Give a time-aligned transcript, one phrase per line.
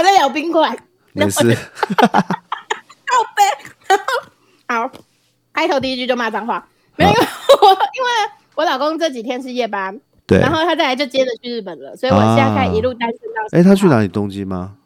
[0.00, 0.74] 还在咬冰块，
[1.12, 3.42] 没事，靠背。
[4.66, 4.90] 好，
[5.52, 7.22] 开头第一句就骂脏话，没有，因为
[7.60, 8.08] 我因为
[8.54, 10.38] 我老公这几天是夜班，对。
[10.38, 13.58] 然后他再来就接着去日本了，所以我现在开始一路单身到。
[13.58, 14.08] 哎，他去哪里？
[14.08, 14.76] 东京吗？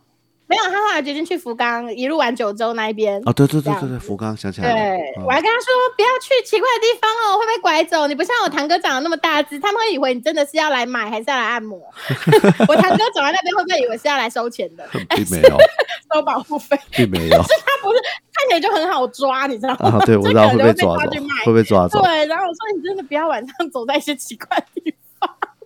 [0.55, 3.21] 没有，他后来决定去福冈，一路玩九州那一边。
[3.27, 4.75] 哦，对对对对对，福冈想起来了。
[4.75, 5.67] 对，我还跟他说
[5.97, 8.07] 不要去奇怪的地方哦，会被拐走。
[8.07, 11.79] 你不像我堂哥长得那么大只，他们会以为你真的是要来买还是要来按摩。
[12.69, 14.87] 我堂哥走在那边会不会以为是要来收钱的？
[15.17, 15.57] 并没有
[16.15, 17.43] 收保护费，并没有。
[17.43, 17.99] 是他不是
[18.33, 20.01] 看起来就很好抓，你知道吗？
[20.07, 21.11] 对，我知道会被抓走，
[21.45, 22.03] 会被抓走。
[22.03, 24.99] 对，然后我说你真的不要晚上走在一些奇怪的地方。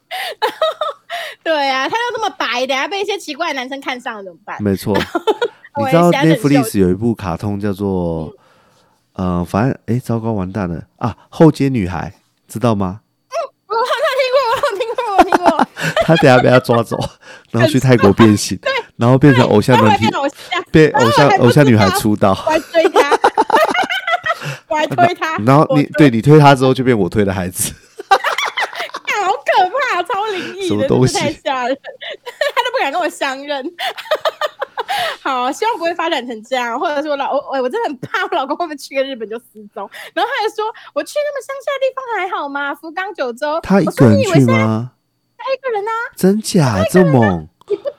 [1.45, 4.63] 对啊，他又这么白，等下被一些奇怪的男生看上了怎么办？
[4.63, 4.97] 没错，
[5.79, 8.33] 你知道 Netflix 有一部卡通叫做……
[9.15, 11.17] 呃，反正哎，糟糕，完蛋了啊！
[11.29, 12.13] 后街女孩
[12.47, 13.01] 知道吗？
[13.29, 13.35] 嗯，
[13.67, 15.67] 我好像听过，我听过，我听过。
[16.07, 16.97] 他等下被他抓走，
[17.51, 18.57] 然后去泰国变形，
[18.97, 20.07] 然后变成偶像团体，
[20.71, 23.19] 变偶像偶像女孩出道，我还追他，
[24.69, 27.73] 我还推他，然后你对你推他之后就变我推的孩子。
[30.39, 33.65] 超灵异的，东西太吓人，他都不敢跟我相认。
[35.23, 39.89] 好，希望不会发展成这样，或者是我老我我真的很怕我老公会不会去个日本就失踪。
[40.15, 42.75] 然后他还说，我去那么乡下地方还好吗？
[42.75, 44.93] 福冈九州，他一个人去吗？
[45.37, 45.93] 他一个人啊？
[46.17, 47.49] 真假这么猛？
[47.69, 47.98] 你不知道吗？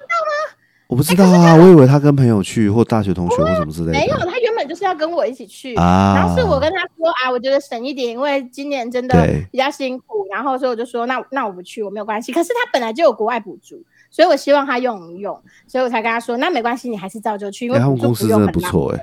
[0.89, 3.91] 我不知道啊，我以为他跟朋友去，或大学同学或什么之类的。
[3.91, 12.33] 没有，他原本就是要跟我一起去，啊然后是我跟他说啊，我觉得省一点，因为今年真的比较辛苦，然后所以我就说，那那我不去，我没有关系。
[12.33, 13.79] 可是他本来就有国外补助，
[14.09, 18.97] 所以我希望他用一用，所以我才跟他说，那没关系，你还是照旧去，因为他们公司真的不错哎，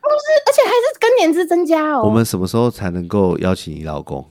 [0.00, 2.04] 公司而且还是跟年资增加哦。
[2.04, 4.24] 我们什么时候才能够邀请你老公？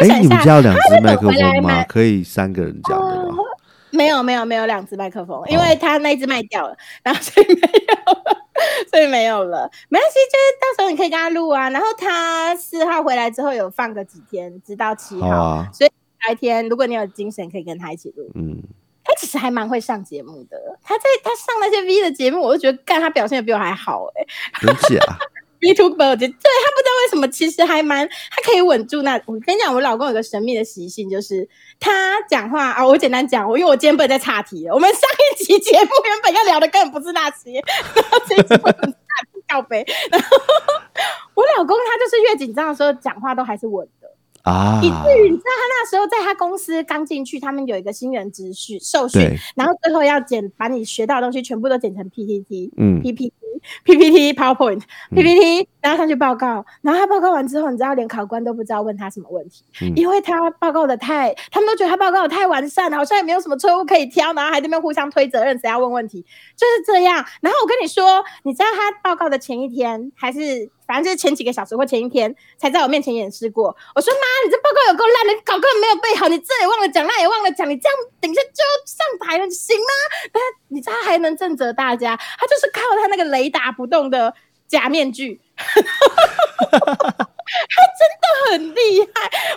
[0.00, 1.84] 哎，你们家有两只麦克风吗？
[1.88, 3.36] 可以三个人讲的吗？
[3.90, 8.14] 没有没有没有两只麦克风，因为他那只卖掉了，然后所以没有，
[8.90, 9.70] 所以没有了。
[9.88, 11.70] 没关系，就是到时候你可以跟他录啊。
[11.70, 15.90] 然后他四号回来之后有放个几天，直到七号，所以
[16.20, 18.30] 白天如果你有精神，可以跟他一起录。
[18.34, 18.62] 嗯，
[19.02, 20.58] 他其实还蛮会上节目的。
[20.82, 24.26] 他在他上那些 V 的节目，我就觉得干他表现的比我还好哎。
[24.60, 25.18] 真假
[25.60, 29.20] ？Vtuber 对他不知道为什么，其实还蛮他可以稳住那。
[29.26, 31.48] 我跟你讲，我老公有个神秘的习性，就是
[31.80, 34.74] 他讲话啊，我简单讲，我因为我今天不能再岔题了。
[34.74, 37.52] 我们上一集节目原本要聊的根本不是那些，
[37.94, 38.88] 然后这一集我岔
[39.32, 39.84] 题告白。
[40.10, 40.36] 然后
[41.34, 44.08] 我老公他就是越紧张的时候讲话都还是稳的
[44.42, 49.20] 啊，以至于你知道他那时候在他公司刚进去，他们有一个新人咨训受训，
[49.56, 53.32] 然后最后要剪把你学到的东西全部都剪成 PPT，嗯，PPT。
[53.84, 59.64] PPT、PowerPoint、PPT，然后上去报告，然后他报告完之后，你知道连考官都不知道问他什么问题，
[59.94, 66.24] 因为他报告的太，他们都觉得他报告的太完善了，好像也没有什么错误可以挑，然后还在那边互相推责任，谁要问问题，
[66.56, 67.24] 就是这样。
[67.40, 70.70] 然后我跟你说，你知道他报告的前一天还是？
[70.88, 73.76] 反正就是前几个小时或前一天才在我面前演示过。
[73.94, 80.30] 我说妈，你这报告有够烂的，稿根本没有背好，你这也忘了讲，那也忘了讲，你这样等一下就上台了，行吗？
[80.32, 84.34] 但你知道他还能震慑大家，他就是靠他那个雷打不动的
[84.66, 85.40] 假面具。
[87.70, 89.08] 他真的很厉害，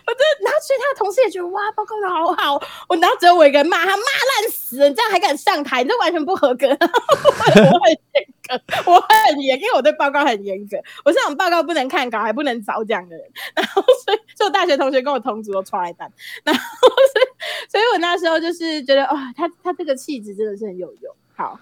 [0.08, 2.68] 我真的，然后所以他的同事也觉得哇，报告的好好。
[2.88, 6.68] 我然后只有我一个人骂他，骂烂死了，你这样还敢上台，你这完全不合格。
[6.70, 10.78] 我很严格，我很严，因为我对报告很严格。
[11.04, 13.30] 我是那种报告不能看稿，还不能早讲的人。
[13.54, 16.10] 然后所以，所以我大学同学跟我同组都超爱蛋。
[16.46, 17.26] 然后所以，
[17.70, 21.14] 所以我那时候就是觉得哇，他他这个气质真的是很有用。
[21.36, 21.60] 好。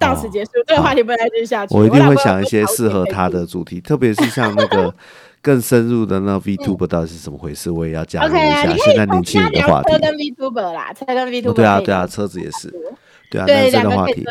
[0.00, 1.76] 到此结束，这个话题不能再继续下去。
[1.76, 4.92] 我一定会想一些适合他的主题，特别是像那个
[5.42, 8.76] 更深入的那 Vtuber 到底是怎么回事，我也要加入一下。
[8.76, 11.52] 现在年轻人的话题，车跟 Vtuber 啦，车跟 Vtuber。
[11.52, 12.72] 对啊，对啊，车子也是。
[13.30, 14.24] 对啊，对这个话题。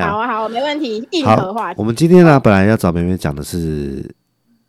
[0.00, 1.06] 好啊，好，没问题。
[1.12, 1.76] 硬核话题。
[1.78, 4.04] 我们今天呢，本来要找梅梅讲的是，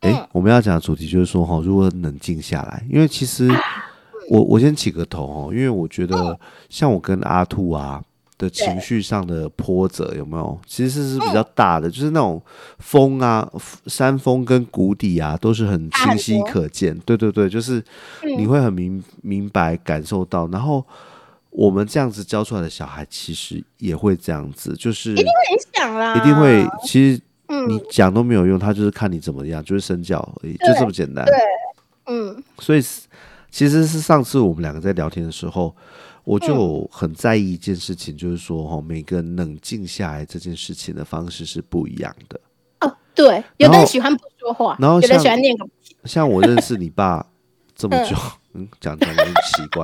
[0.02, 2.84] 哎，我们要讲的主题就是说哈，如何冷静下来？
[2.90, 3.50] 因为其实
[4.30, 6.40] 我我先起个头哦，因为我觉得
[6.70, 8.02] 像我跟阿兔啊。
[8.40, 10.58] 的情绪上的波折有没有？
[10.66, 12.42] 其实是比较大的，就是那种
[12.80, 13.48] 峰啊、
[13.86, 16.98] 山峰跟谷底啊，都是很清晰可见。
[17.00, 17.84] 对对对，就是
[18.38, 20.48] 你会很明明白感受到。
[20.48, 20.84] 然后
[21.50, 25.32] 我们这样子教出来的小孩，其实也会这样子，就是一定会
[25.74, 26.66] 想啦，一定会。
[26.86, 27.22] 其实
[27.68, 31.26] 你讲都没有用，他就是看你怎么样，就是身教而已，就这么简单。
[31.26, 31.36] 对，
[32.06, 32.42] 嗯。
[32.60, 32.82] 所以
[33.52, 35.76] 其实是上次我们两个在聊天的时候。
[36.30, 42.40] 我就很在意一件事情，就是说哈，每个人冷静下来这件事情的方式是不一样的。
[42.82, 45.68] 哦，对，有的人喜欢不说话，然后有的人喜欢念个。
[46.06, 47.26] 像我认识你爸
[47.76, 48.16] 这么久，
[48.54, 49.84] 嗯，讲讲有点奇怪，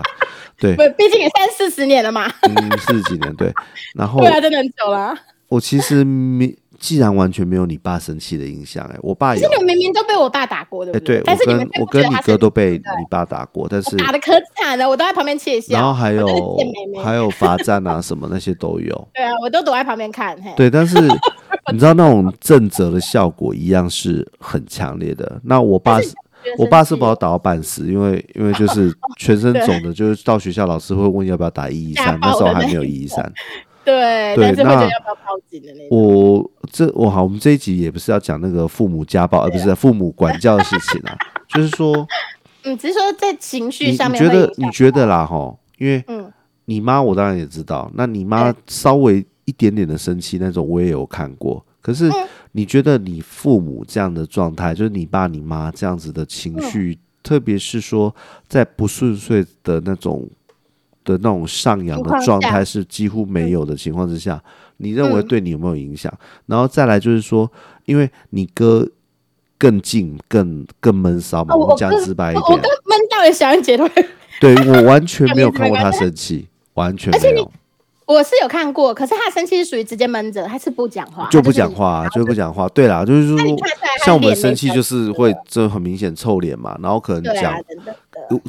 [0.60, 2.32] 对，毕竟也三四十年了嘛。
[2.44, 3.52] 嗯，四十几年，对，
[3.98, 5.18] 然后对啊，真的很久了啊。
[5.48, 15.74] 我其实没，既然完全没有你爸生气的印象，哎，我爸有可是，你们明明都被我爸打过，对哎，不对我但是你们跟我跟你哥都被你爸打过，但是打的可惨了，我都在旁边窃笑。
[15.74, 16.58] 然后还有
[17.04, 20.40] 还有罚站啊什么那些都有， 对啊，我都躲在旁边看。
[20.40, 20.96] 嘿，对，但是
[21.74, 25.42] 你知道那种正责的效果一样是很强烈的。
[25.44, 26.14] 那我爸是。
[26.60, 33.34] 我爸是把我打到半死，因为因为就是全身肿的，就是到学校老师会问要不要打一一家三，那时候还没有一一三。
[33.86, 35.98] 对，对但是会觉那得要不要报警的那种。
[35.98, 41.16] 我这我好，我们这一集也不是要讲那个父母家暴，而不是父母管教的事情啊，
[41.48, 42.06] 就是说
[42.64, 46.32] 嗯，只是说在情绪上面你觉得你觉得啦哈，因为嗯，
[46.66, 52.28] 你妈我当然也知道，那你妈稍微一点点的生气那种我也有看过，可是嗯。
[52.58, 56.72] 你觉得你父母这样的状态，就是你爸你妈这样子的情嗯。
[56.72, 58.16] 绪，特别是说
[58.48, 60.26] 在不顺遂的那种
[61.06, 64.44] 的那种上扬的状态是几乎没有的情况之下，
[64.78, 66.12] 你认为嗯对你有没有影响？
[66.48, 67.50] 然后再来就是说，
[67.86, 68.86] 因为你哥
[69.58, 73.78] 更近、更更闷骚嘛，哦我我们讲直白一我我跟点，闷到的小燕姐
[74.42, 77.50] 对我完全没有看过他 生气，完全没有。
[78.06, 82.68] 我是有看过，可是他生气是属于直接闷着，他是不讲话，就不讲话、啊，就不讲话。
[82.70, 83.38] 对啦，就是说
[84.06, 87.60] 像我们生气就是会这很明显臭脸嘛，然后可能讲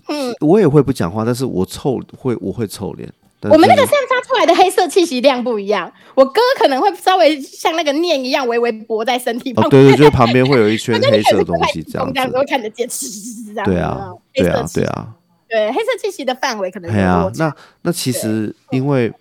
[0.08, 3.08] 嗯，我也会不讲话，但是我臭会我会臭脸。
[3.42, 12.36] 我们那个散发出来的黑色气息量不一样，我哥可能会稍微像那个念一样微微薄在身体哦，旁边，对对，就是旁边 会有一圈黑色的东西这样这样子。
[12.36, 12.44] 会。
[12.46, 15.08] 看得见，这样对啊，对啊，对啊，啊，
[15.48, 17.44] 对黑色气息的范围可能哎呀有落，差。
[17.44, 19.12] 那那其实因为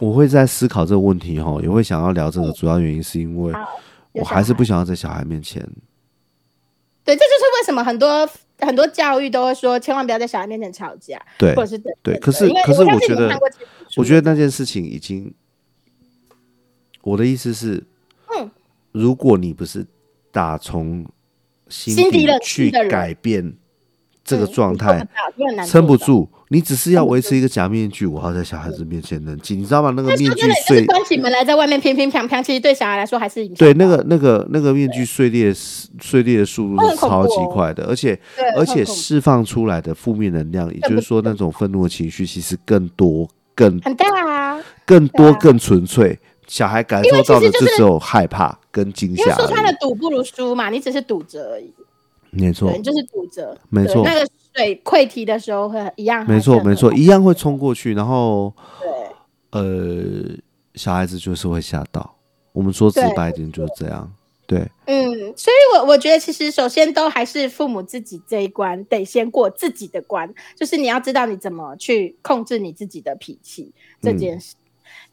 [0.00, 3.52] 我会在思考这个问题哈，也会想要聊这个，主要原因是因为
[4.12, 5.62] 我还是不想要在小孩面前。
[7.04, 13.38] 对，这就是为什么很多很多教育都会说，千万不要在小孩面前吵架，对或者是等对，可是可是我觉得
[13.96, 15.32] 我觉得那件事情已经，
[17.02, 17.84] 我的意思是，
[18.36, 18.50] 嗯，
[18.92, 19.86] 如果你不是
[20.30, 21.06] 打从
[21.68, 23.54] 心心底冷去改变
[24.24, 25.06] 这个嗯状态，
[25.66, 25.96] 撑不。
[25.96, 29.92] 住，你只是要维持一个假面具，我要在小孩子面前冷静，你知道吗？
[29.94, 38.18] 那个面具碎，关起门来在外面乒乒乓乓，其实对小孩来说还是影响对，那个那个那个面具碎裂碎裂的速度是超级快的，而且
[38.56, 44.62] 而且释放出来的负面能量，也就是说那种愤怒的情绪其实更多、更很大啊。
[44.86, 46.18] 更多、更纯粹。
[46.46, 49.76] 小孩感受到的因为其实就只有害怕跟惊因为吓说穿了而已。
[49.80, 51.72] 赌不如输嘛，你只是赌着而已，
[52.30, 53.56] 没错就是堵着。
[53.68, 58.90] 没错那个水溃堤的时候会一样，没错，没错，一样会冲过去，然后对。
[59.52, 60.38] 呃，
[60.74, 62.14] 小孩子就是会吓到。
[62.52, 64.12] 我们说直白一点就是这样。
[64.46, 65.06] 对，嗯，
[65.36, 73.72] 所以我我觉得其实首先都还是父母自己这一关得先过自己的关，就是你要知道你怎么去控制你自己的脾气
[74.02, 74.56] 这件事。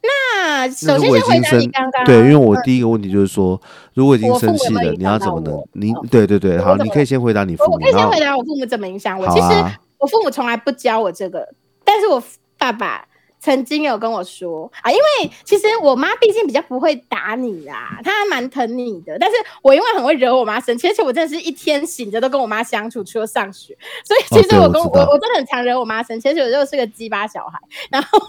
[0.01, 3.59] 那首先先回答你刚刚对，因为我嗯第一个问题就是说，
[3.93, 5.53] 如果已经生气了，你要怎么能？
[5.73, 9.27] 你哦对对对，好，你可以先回答你父母，我我可以先回答我父母怎么影响我。
[9.29, 11.47] 其实啊，我父母从来不教我这个，
[11.83, 12.21] 但是我
[12.57, 13.06] 爸爸
[13.39, 19.17] 曾经有跟我说啊，因为其实我妈毕竟比较不会打你啦，她还蛮疼你的。
[19.19, 27.59] 但是我因为很会惹我妈生气，而且我真的是一天醒着都跟我妈相处，除了上学，所以其哦实我跟我、我真的很常惹我妈生气，而且我就是个鸡巴小孩。
[27.89, 28.19] 然后，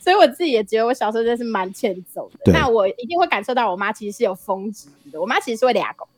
[0.00, 2.52] 所以我自己也觉得我小时候真的是蛮欠揍的。
[2.52, 6.17] 那我一定会感受到我妈其实是有峰值的，我妈其实是会俩狗的。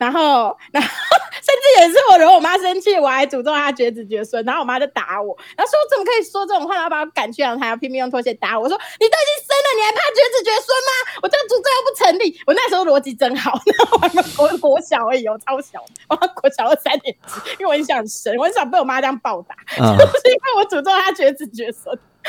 [0.00, 0.88] 然后，然后
[1.30, 8.64] 甚至也是我惹我妈生气，我还诅咒她绝子绝孙，然后我妈就打我，然后说我怎么可以说这种话，然后把我赶去阳台，要拼命用拖鞋打我。
[8.64, 11.20] 我说你都已经生了，你还怕绝子绝孙吗？
[11.22, 12.40] 我这个诅咒又不成立。
[12.46, 19.54] 我那时候逻辑真好，然 后我国国小而已，我超小，我国小二三年级，因为我印象很深，我很少被我妈这样暴打，
[19.84, 21.94] 啊，是因为我诅咒她绝子绝孙。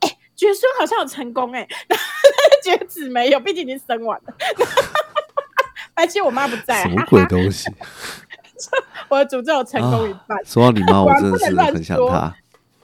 [0.00, 1.66] 哎、绝孙好像有成功哎、
[2.62, 4.34] 绝子没有，毕竟已经生完了。
[5.94, 7.70] 而且我妈不在，什么鬼东西？
[9.08, 10.38] 我的诅咒成功一半。
[10.44, 12.34] 说到你妈，我真的是很想她。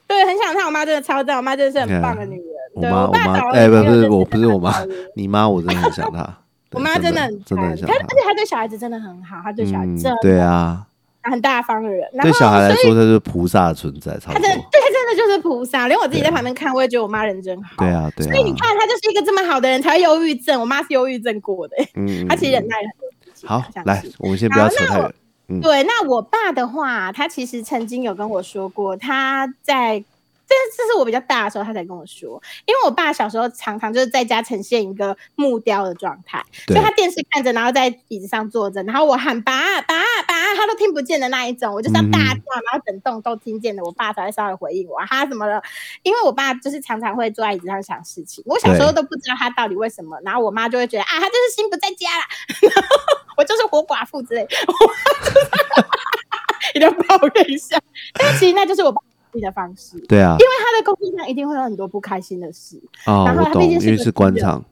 [0.07, 2.47] 对，很想她，我妈真的超赞，我妈真的是很棒的女人。
[2.81, 4.75] 对我妈，我妈，哎，不不是，我不是我妈
[5.17, 6.29] 你妈，我真的很想她。
[6.73, 7.95] 我妈真的很真的很想她。
[7.95, 10.87] 而且她对小孩子真的很好，她对小孩嗯子真的，对啊，
[11.23, 12.09] 很大方的人。
[12.21, 14.49] 对小孩来说，她就是菩萨的存在，差不多。
[15.21, 17.85] 就是菩萨，连我自己在旁边看，我也觉得我妈人真好。
[17.85, 18.33] 对啊，对啊。
[18.33, 20.59] 所以你看，她就是一个这么好的人，才会忧郁症。
[20.59, 23.49] 我妈是忧郁症过的，嗯，嗯，她其实忍嗯耐了很多。
[23.49, 25.15] 好，来，我们先不要好那我扯太远。
[25.49, 30.01] 嗯对，那我爸的话，他其实曾经有跟我说过，他在
[30.51, 39.95] 这这是我比较大的时候，他才跟我说，因为我爸小时候常常就是在家呈现一个木雕的状态，所以他电视看着，然后在椅子上坐着，然后我喊爸爸
[40.27, 45.01] 爸，他都听不见的那一种，我就是要大叫，然后整栋都听见的，我爸才会稍微回应我。
[45.07, 45.63] 他怎么了？
[46.03, 52.27] 因为我爸就是常常会坐在椅子上想事情，我小时候都不知道他到底为什么，然后我妈就会觉得啊，他就是心不在家啦，
[53.39, 54.43] 我就是活寡妇之类，
[56.75, 57.79] 一定要抱怨一下。
[58.15, 59.01] 但其实那就是我爸
[59.39, 62.81] 的方式，对啊，因为他的工作上一定会有很多不开心的事。
[63.07, 64.65] 哦，然后他毕竟是个因为是官职人场，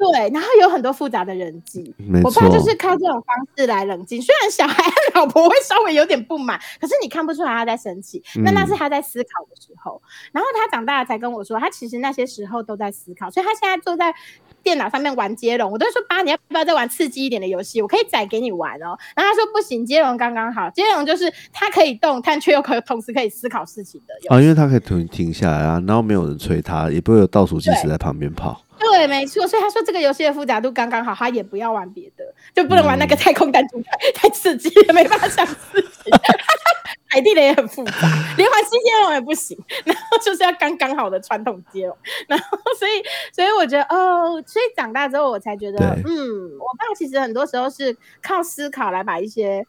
[0.00, 1.94] 对，然后有很多复杂的人际。
[2.24, 10.00] 我爸就，是靠这种方式来冷静，虽然小孩和老婆会稍微有点不满，可是你看不出来他在生气，那那是他在思考的时候。
[10.32, 14.14] 然后他长大了才跟我说，他其实那些时候都在思考，所以他现在坐在
[14.62, 17.82] 电脑上面玩接龙，我都会说爸，你要不要再玩刺激一点的游戏？
[17.82, 18.96] 我可以载给你玩哦。
[19.14, 24.34] 然后他说不行，接龙刚刚好，接龙就是他可以动，但却又可同时可以思考事情的。
[24.34, 28.62] 啊，因为他可以停停下来啊，然后没有人催他，也不会有倒数计时在旁边跑。
[29.00, 36.12] 对，没错，所以他说这个游戏的复杂度刚刚好，他也不要玩别的，就不能玩那个太空弹珠台，太刺激了，没办法想事情。
[37.08, 37.92] 海地雷也很复杂，
[38.36, 41.96] 连环新接龙也不行，然后就是要刚刚好的传统接龙，
[42.28, 43.02] 然后所以
[43.32, 49.66] 所以我觉得哦，所以长大之后我才觉得，嗯，我爸其实很多时候是靠思考来把一些。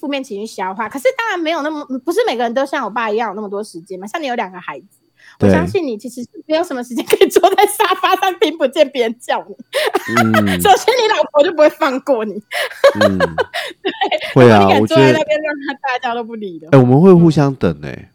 [0.00, 4.04] 负面情绪消化，可是当然没有那么，不是每个人都像我爸一样有那么多时间嘛。
[4.08, 4.86] 像你有两个孩子，
[5.40, 9.54] 我相信你其实是没有什么时间可以坐在沙发上听不见别人叫你。
[10.22, 10.46] 嗯。
[10.60, 12.34] 首先，你老婆就不会放过你，
[13.00, 13.18] 嗯，
[14.34, 18.10] 会啊我觉得，坐在那边让他大家都不理的哎，，我们会互相等哎，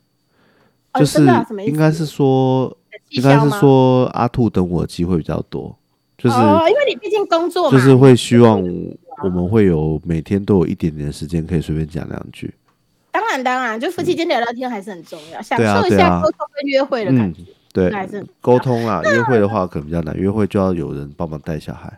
[0.94, 1.20] 哦就是
[1.66, 2.76] 应该是说，
[3.10, 5.76] 气应该是说阿兔等我的机会比较多，
[6.18, 8.62] 就是哦，因为你毕竟工作嘛，就是会希望
[9.24, 12.54] 我们会有每天都有一点点的时间可以随便讲两句。
[13.12, 21.92] 当然当然，就夫妻间聊聊天还是很重要，享受一下沟通跟约会的感嗯觉。，对还是很，沟通啦，约会的话可能比较难，约会就要有人帮忙带小孩。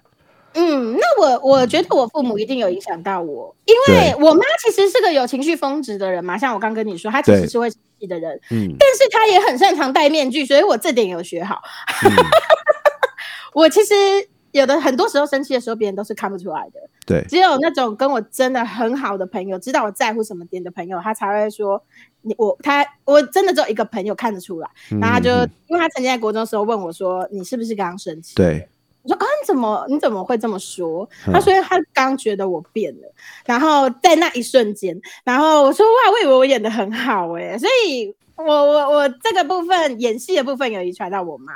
[0.54, 11.62] 嗯，那我我觉得我父母一定有影响到我，因为我妈其实是个有情绪峰值的人嘛，像我刚跟你说，她其实是会生气的人，嗯但是她也很擅长戴面具，所以我这点有学好。
[12.04, 12.12] 嗯，
[13.54, 13.94] 我其实
[14.52, 21.82] 有的很多时候生气的时候，别人都是看不出来的，对，只有那种跟我真的很好的朋友，知道我在乎什么点的朋友，他才会说
[22.22, 25.52] 你我他我真的只有一个朋友看得出来，然后他就嗯嗯。
[25.68, 28.36] 因为他曾经在国中的时候问我说你是不是刚刚生气？
[28.36, 28.68] 对，
[29.04, 31.10] 我说啊，你怎么你怎么会这么说？
[31.28, 31.34] 嗯。
[31.34, 33.14] 他说他刚觉得我变了，
[33.46, 38.14] 然后在那一瞬间，然后我说哇，我以为我演的很好哎、所以
[38.46, 41.54] 我我我这个部分演戏的部分有遗传到我妈，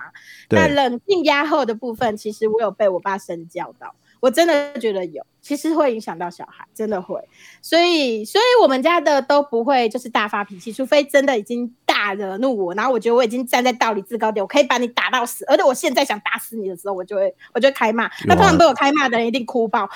[0.50, 7.22] 那，冷静压后的部分，其实我有被我爸身教到，我真的觉得有，其实会影响到小孩，真的会。
[7.62, 18.12] 所以，所以我们家的都不会就是大发脾气，除非真的已经大惹怒我，然后我觉得我已经站在道理制高点，我可以把你打到死，而且我现在想打死你的时候，我就会我就会开骂。
[18.26, 19.90] 那通常被我开骂的人一定哭爆，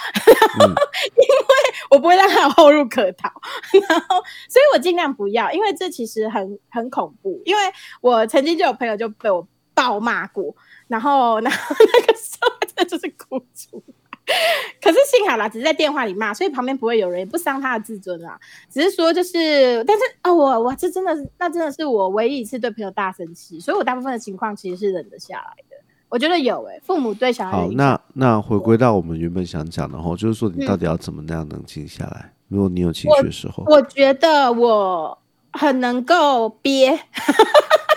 [0.61, 1.45] 嗯因为
[1.91, 3.29] 我不会让他有后路可逃，
[3.89, 4.15] 然后
[4.47, 7.41] 所以我尽量不要，因为这其实很很恐怖。
[7.43, 7.61] 因为
[7.99, 10.55] 我曾经就有朋友就被我暴骂过，
[10.87, 13.93] 然后 然后那个时候真的就是哭出来。
[14.81, 18.39] 可是幸好啦，只是在电话里骂，所以旁边不会有人，也不伤他的自尊啦。
[18.71, 25.75] 只是说就是，但是哦，我我这真的是，那真的是我唯一一次对朋友大生气，所以我大部分的情况其实是忍得下来的。
[26.09, 32.33] 我觉得有诶、父母对小孩好，那那回归到我们原本想讲的哈，就是说你嗯到底要怎么那样冷静下来？
[32.47, 35.15] 如果你有情绪的时候，我觉得我
[35.53, 36.99] 很能够憋，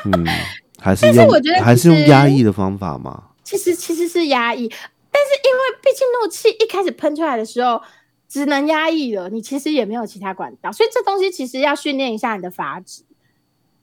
[0.05, 0.27] 嗯，
[0.79, 3.29] 还是用但是我觉得还是用压抑的方法嘛？
[3.43, 4.71] 其实其实是压抑，
[5.13, 7.81] 但是因为毕竟怒气一开始喷出来的时候，
[8.29, 13.05] 只能压抑了，你其实也没有其他管道，所以这东西其实要训练一下你的阀值。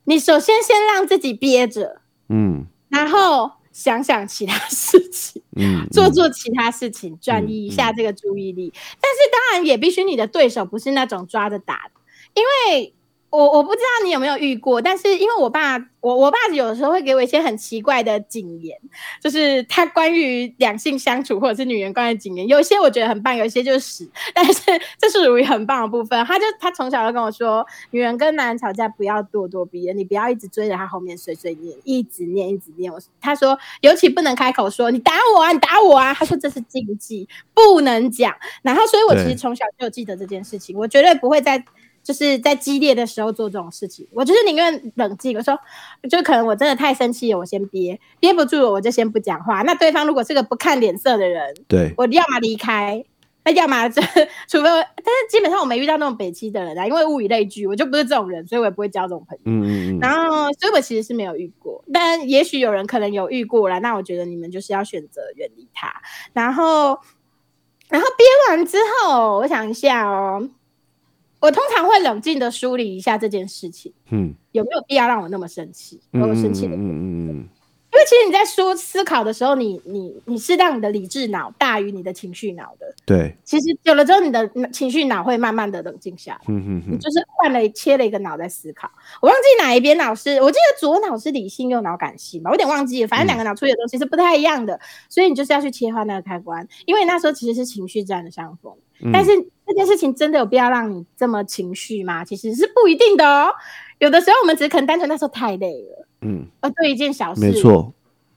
[0.05, 8.73] 你首先先让自己憋着，嗯然后想想其他事情，嗯，嗯做做其他事情，转移一下这个注意力。
[8.99, 12.01] 但是当然也必须你的对手不是那种抓着打的，
[12.33, 12.95] 因为
[13.29, 18.75] 我我不知道你有没有遇过，但是因为我爸我我爸有时候会给我一些很奇怪的警言，
[19.21, 24.61] 就是他关于两性相处或者是女人关于警言，有一些我觉得很棒，有一些就是屎，但是
[24.97, 26.25] 这是属于很棒的部分。
[26.25, 32.91] 他就他从小就跟我说，女人跟男人吵架不要咄咄逼人，你不要一直追着他后面碎碎念，一直念一直念。
[32.91, 38.35] 我他说尤其不能开口说你打我啊，你打我啊，他说这是禁忌，不能讲。
[38.63, 41.63] 然后所以我其实从小就记得这件事情，我绝对不会在。
[42.09, 45.37] 就是在激烈的时候做这种事情，我就是宁愿冷静。
[45.37, 45.55] 我说，
[46.09, 49.61] 就可能我真的太生气了，我先憋，憋不住了，我就先不讲话。
[49.61, 53.05] 那对方如果是个不看脸色的人，对，我要么离开，
[53.45, 54.01] 那要么这，
[54.49, 59.41] 除非我，但是基本上我没遇到那种北七的人啊，因为物以类聚，我就不是这种人，所以我也不会交这种朋友。
[59.45, 63.79] 嗯嗯嗯，然后，所以我其实是没有遇过，但也许有人可能有遇过了。
[63.81, 65.93] 那我觉得你们就是要选择远离他。
[66.33, 66.97] 然后，
[67.87, 70.49] 然后憋完之后，我想一下哦，
[71.39, 75.99] 我通常会冷静的梳理一下这件事情，嗯，有没有必要让我那么生气？
[76.11, 77.49] 我有生气的嗯嗯嗯因
[77.99, 82.87] 为其实你在说思考的时候，你你你是让你的理智脑大于你的情绪脑的。
[83.05, 86.41] 对，其实久了之后，你的情绪脑会慢慢的冷静下来。
[86.47, 88.89] 嗯嗯嗯，你就是换了切了一个脑在思考。
[89.21, 93.07] 我忘记哪一边脑是，我记得左脑是理性，右脑感性吧，我有点忘记了。
[93.07, 94.79] 反正两个脑处理的东西是不太一样的，
[95.09, 96.67] 所以你就是要去切换那个开关。
[96.85, 99.31] 因为那时候其实是情绪占了上风，嗯但是
[99.67, 102.23] 这件事情真的有必要让你这么情绪吗？
[102.23, 103.51] 其实是不一定的哦。
[103.99, 107.93] 有的时候我们只是可能单纯那时候太累了，嗯，而对一件小事没错，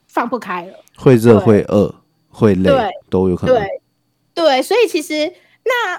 [0.07, 0.75] 放不开了。
[0.97, 1.95] 会热会饿
[2.29, 3.57] 会累对都有可能。
[3.57, 3.69] 对
[4.35, 5.33] 对，所以其实
[5.65, 5.95] 那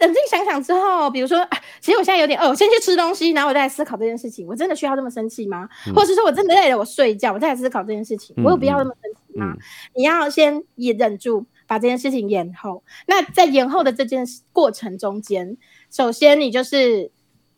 [0.00, 5.68] 冷静想想之后，比如说，啊、其实我现在有点饿，我先去吃东西，然后我再来思考这件事情，我真的需要这么生气吗？
[5.94, 9.52] 或者是说我真的累了，我睡觉，我再来思考这件事情，我有必要那么生气吗？
[9.52, 9.58] 嗯
[9.94, 12.82] 你要先也忍住，把这件事情延后。
[13.06, 15.56] 那在延后的这件事过程中间，
[15.90, 17.10] 首先你就是。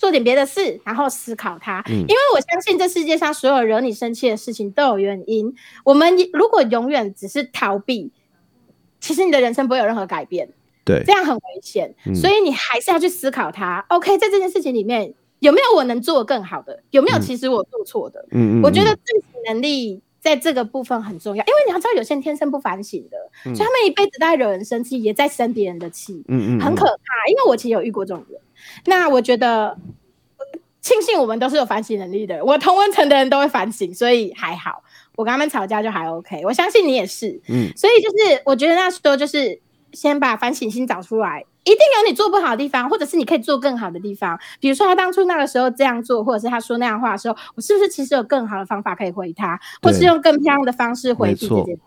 [0.04, 5.50] 做点别的事，然后思考它，嗯因为我相信这世界上所有惹你生气的事情都有原因。
[5.82, 8.12] 我们如果永远只是逃避，
[9.00, 10.46] 其实你的人生不会有任何改变，
[10.84, 11.94] 对这，样很危险。
[12.04, 13.82] 嗯所以你还是要去思考它。
[13.88, 16.82] OK，在这件事情里面有没有我能做更好的？
[16.90, 18.26] 有没有嗯其实我做错的？
[18.32, 27.28] 嗯嗯，我觉得嗯自己能力在这个部分很重要，因为你要知道，有些人天生不反省的，嗯所以他们一辈子都在惹人生气，也在生别人的气，嗯嗯很可怕。
[27.30, 28.40] 因为我其实有遇过这种人，
[28.86, 29.76] 那我觉得。
[30.38, 30.46] 呃
[30.84, 34.82] 庆幸我们都是有反省能力的人，我同温层的人都会反省，所以还好。
[35.16, 37.40] 我跟他们吵架就还 OK，我相信你也是。
[37.48, 39.58] 嗯所以就是我觉得那时候就是
[39.94, 44.38] 先把反省心找出来，一定有你做不好的地方，或者是你可以做更好的地方。
[44.60, 51.80] 比如说他当初那个时候这样做，或者是他说那样话的时候，我是不是其实有更好的方法可以回他，或是用更漂亮的方式回避这件事？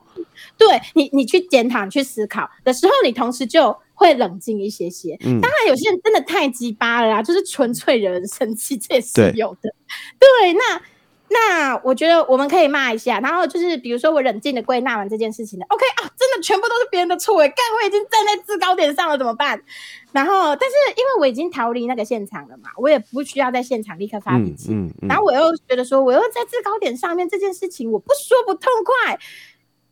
[0.58, 5.16] 对你，你去检讨、你去思考的时候，你同时就会冷静一些些。
[5.24, 9.70] 嗯当然，有些人真的太鸡巴了啦，就是纯粹惹人生气，这也是有的。
[10.18, 10.82] 对，那
[11.30, 19.62] 那我觉得我们可以骂一下，然后就是比如说我冷静的归纳完这件事情的，OK 啊，真的全部都是别人的错诶，干我已经站在制高点上了，怎么办？
[20.14, 24.72] 然后，但是因为我已经逃离那个现场了嘛，我也不需要在现场立刻发脾气。
[24.72, 29.20] 嗯嗯嗯，然后我又觉得说，我又在制高点上面这件事情，我不说不痛快。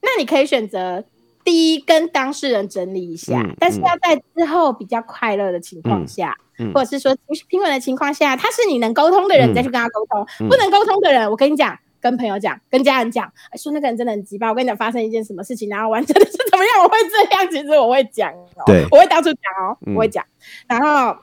[0.02, 1.04] 那你可以选择
[1.46, 6.36] 第一跟当事人整理一下，嗯但是要在之后比较快乐的情况下，
[6.74, 11.78] 或者是说情绪平稳的情况下，他是你能沟通的人，再去跟他沟通；嗯不能沟通的人，我跟你讲。
[12.02, 14.48] 跟朋友讲，跟家人讲，哎说那个人真的很急吧。
[14.48, 17.50] 我跟你讲，发生一件什么事情，然后完真的是怎么样， 我会这样。
[17.50, 20.24] 其实我会讲哦，对我会到处讲哦，嗯我会讲。
[20.68, 21.18] 然后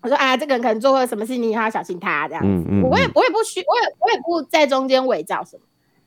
[0.00, 2.48] 我说啊，这个人可能做过什么事情，你以后要小心他这样子。
[2.48, 5.62] 嗯嗯我也嗯我也不需，我也我也不在中间伪造什么。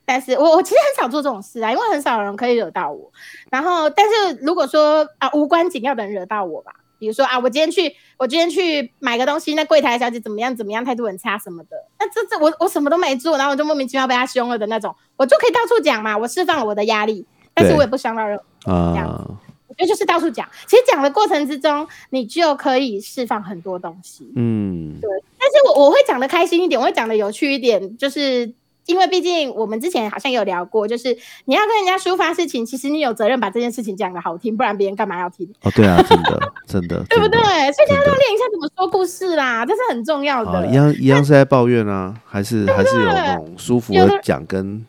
[0.06, 3.12] 但是我我其实很少做这种事啊，因为很少人可以惹到我。
[3.50, 18.94] 然后，但是如果说啊无关紧要的人惹到我吧，比如说啊，我今天去我今天去买个东西，那柜台小姐怎么样怎么样，态度很差什么的，那这这我我什么都没做，然后我就莫名其妙被她凶了的那种，我就可以到处讲嘛，我释放了我的压力，但是我也不伤到任何人。
[18.94, 19.26] 这样啊，
[19.68, 24.32] 我觉得就是到处讲，其实讲的过程之中，你就可以释放很多东西。
[24.36, 28.52] 嗯对但是我我会讲的开心一点，我会讲的有趣一点，就是
[28.86, 37.39] 因为毕竟我们之前好像有聊过，就是你要跟人家抒发事情，其实你有责任把这件事情讲的好听，不然别人干嘛要听，哦，对啊，真的真的， 对不对？
[37.39, 40.52] 所以大家真的都练一下怎么说故事啦，这是很重要的。
[40.52, 44.86] 啊，一样一样是在抱怨啊，还是还是有那种舒服的的讲跟，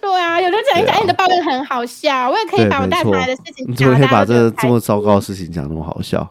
[0.00, 6.28] 对啊，有的讲一讲，对啊哎、你的抱怨很好笑，我也可以把我带出来的事情你，怎么可以把这这么糟糕的事情讲那么好笑？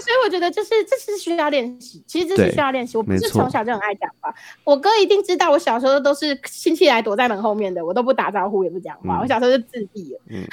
[0.00, 2.96] 所以我觉得就是这是需要练习，其实这是需要练习。
[2.96, 4.34] 我不是从小就很爱讲话，
[4.64, 10.20] 我哥一定知道，我小时候都是亲戚来躲在门后面的，我都不打招呼也不讲话，嗯我小时候就自闭了。
[10.28, 10.44] 嗯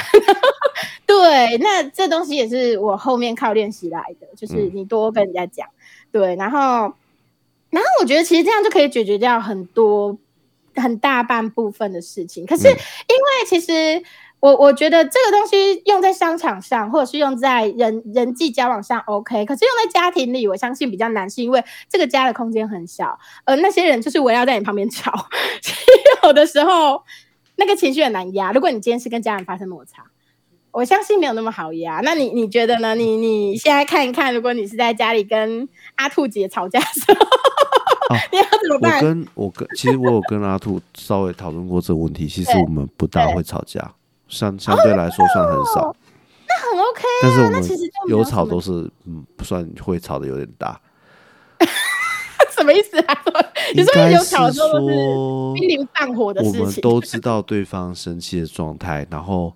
[1.07, 5.67] 对，那这东西也是我后面靠练习来的，就是嗯你多跟人家讲，
[6.11, 6.59] 对，然后，
[7.69, 10.17] 然后我觉得其实这样就可以解决掉很多
[10.75, 12.45] 很大半部分的事情。
[12.45, 14.03] 可是因嗯为其实
[14.39, 25.11] 我我觉得这个东西用在商场上，或者是用在人人际交往上 OK，可是用在家庭里，我相信比较难，是因为这个家的空间很小，而那些人就是围绕在你旁边吵，
[25.61, 27.03] 所以有的时候
[27.55, 28.51] 那个情绪很难压。
[28.51, 30.03] 如果你今天是跟家人发生摩擦。
[30.69, 32.01] 我相信没有那么好压。
[32.03, 32.93] 那你你觉得呢？
[32.93, 39.01] 你你现在看一看，如果你是在家里跟阿兔姐吵架的时候， 你要怎么办我？
[39.01, 43.91] 跟我跟其实我有跟阿兔稍微讨论过这个问题，其实我们不大会吵架，
[44.27, 45.95] 相相对来说算很少，
[46.47, 47.21] 那很 OK 啊。
[47.23, 47.63] 但是我们
[48.07, 50.79] 有吵都是嗯不算会吵的有点大，
[52.55, 53.17] 什么意思啊？
[53.75, 56.73] 你说有吵的时候都是说濒临放火的我们。
[56.81, 59.53] 都知道对方生气的状态，然后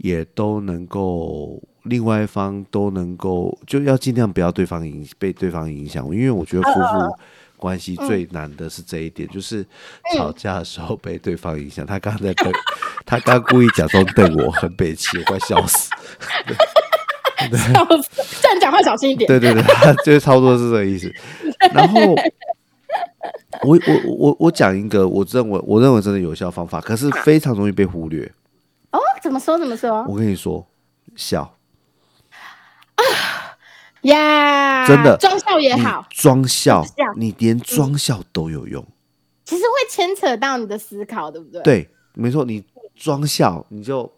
[0.00, 7.16] 也都能够另外一方都能够，就要尽量不要对方影被对方影响，因为我觉得夫妇
[7.56, 9.64] 关系最难的是这一点，就是
[10.16, 11.86] 吵架的时候被对方影响。
[11.86, 12.52] 他刚才瞪，
[13.06, 15.90] 他刚故意假装瞪我，很北气，我快笑死。
[17.36, 18.22] 笑死！
[18.40, 19.26] 这样讲话小心一点。
[19.28, 19.62] 对对对，
[20.04, 21.12] 就是差不多是这个意思。
[21.72, 22.00] 然后
[23.62, 28.30] 我我我我讲一个我认为我认为真的有效方法，可是非常容易被忽略。
[28.92, 29.58] 哦，怎么说？
[29.58, 30.04] 怎么说？
[30.08, 30.66] 我跟你说，
[31.16, 31.54] 笑
[34.04, 36.84] 呀，真的装笑也好，装笑，
[37.16, 38.84] 你连装笑都有用。
[39.44, 41.62] 其实会牵扯到你的思考，对不对？
[41.62, 42.64] 对，没错，你
[42.96, 44.10] 装笑，你就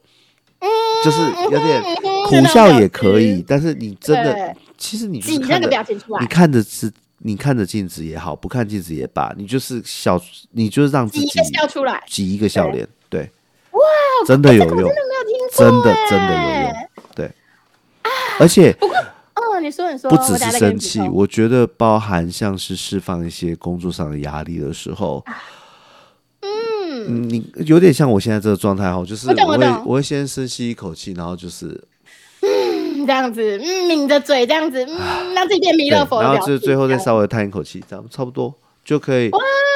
[1.05, 1.21] 就是
[1.51, 1.83] 有点
[2.29, 10.21] 苦笑也可以，但是你真的，其实你挤那个表情出来，你看着是，你看着镜子也好，不看镜子也罢，你就是笑，
[10.53, 13.29] 你就是让自己笑出来，挤一个笑脸，对，
[13.73, 13.81] 哇，
[14.27, 17.31] 真的有用，真的没有听过，真的真的有用，对，
[18.39, 18.97] 而且不过，
[19.57, 25.25] 哦，你说你说，不只是生气，我觉得包含像是释放一些工作上的压力的时候。
[26.43, 31.83] 嗯，你有点像我现在这个状态哈，就是我会我会先深吸一口气，然后就是
[32.43, 39.31] 嗯这样子，嗯抿着嘴这样子，嗯让自己变弥勒佛，然后就最后再稍微叹一口气，这样差不多就可以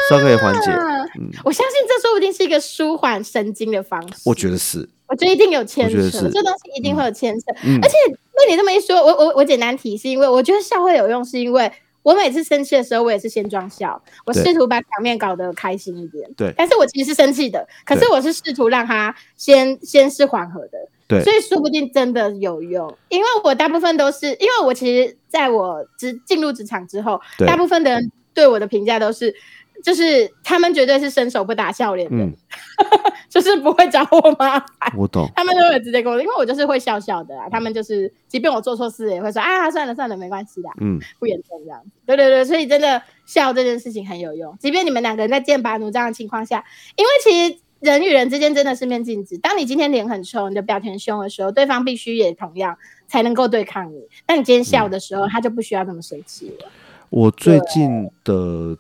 [0.08, 0.70] 稍微缓解。
[1.18, 4.22] 嗯，我相信这说不定是一个舒缓神经的方式。
[4.24, 7.44] 我觉得是，我觉得一定有牵扯，这东西一定会有牵扯。
[7.82, 7.96] 而且
[8.40, 11.70] 被你这么一说，我我我简单提是因为我觉得笑会有用，是因为。
[12.02, 16.26] 我每次生气的时候，我也是先装笑，我试图把场面搞得开心一点。
[16.34, 20.78] 对，但是我其实是生气的，可是我是试图让他先先是缓和的。
[21.06, 29.34] 对，所以说不定真的有用，因为我大部分都是，因为我其实在我职进入职场之后，大部分的人对我的评价都是。
[29.82, 32.32] 就是他们绝对是伸手不打笑脸的，
[33.28, 34.92] 就是不会找我麻烦。
[34.96, 37.48] 我懂，他们都会直接跟我，因为我就是会笑笑的啊。
[37.50, 41.90] 他们就是，即便我做错事，也会说啊，算了算了，没关系的，嗯，不严重这样子。
[42.06, 44.56] 对对对，所以真的笑这件事情很有用。
[44.58, 46.64] 即便你们两个人在剑拔弩张的情况下，
[46.96, 49.38] 因为其实人与人之间真的是面镜子。
[49.38, 52.76] 当你今天脸很臭，你的表情凶的时候，对方必须也同样
[53.08, 54.02] 才能够对抗你。
[54.26, 56.68] 但你今天笑的时候，他就不需要那么生气了。
[57.08, 58.76] 我最近的。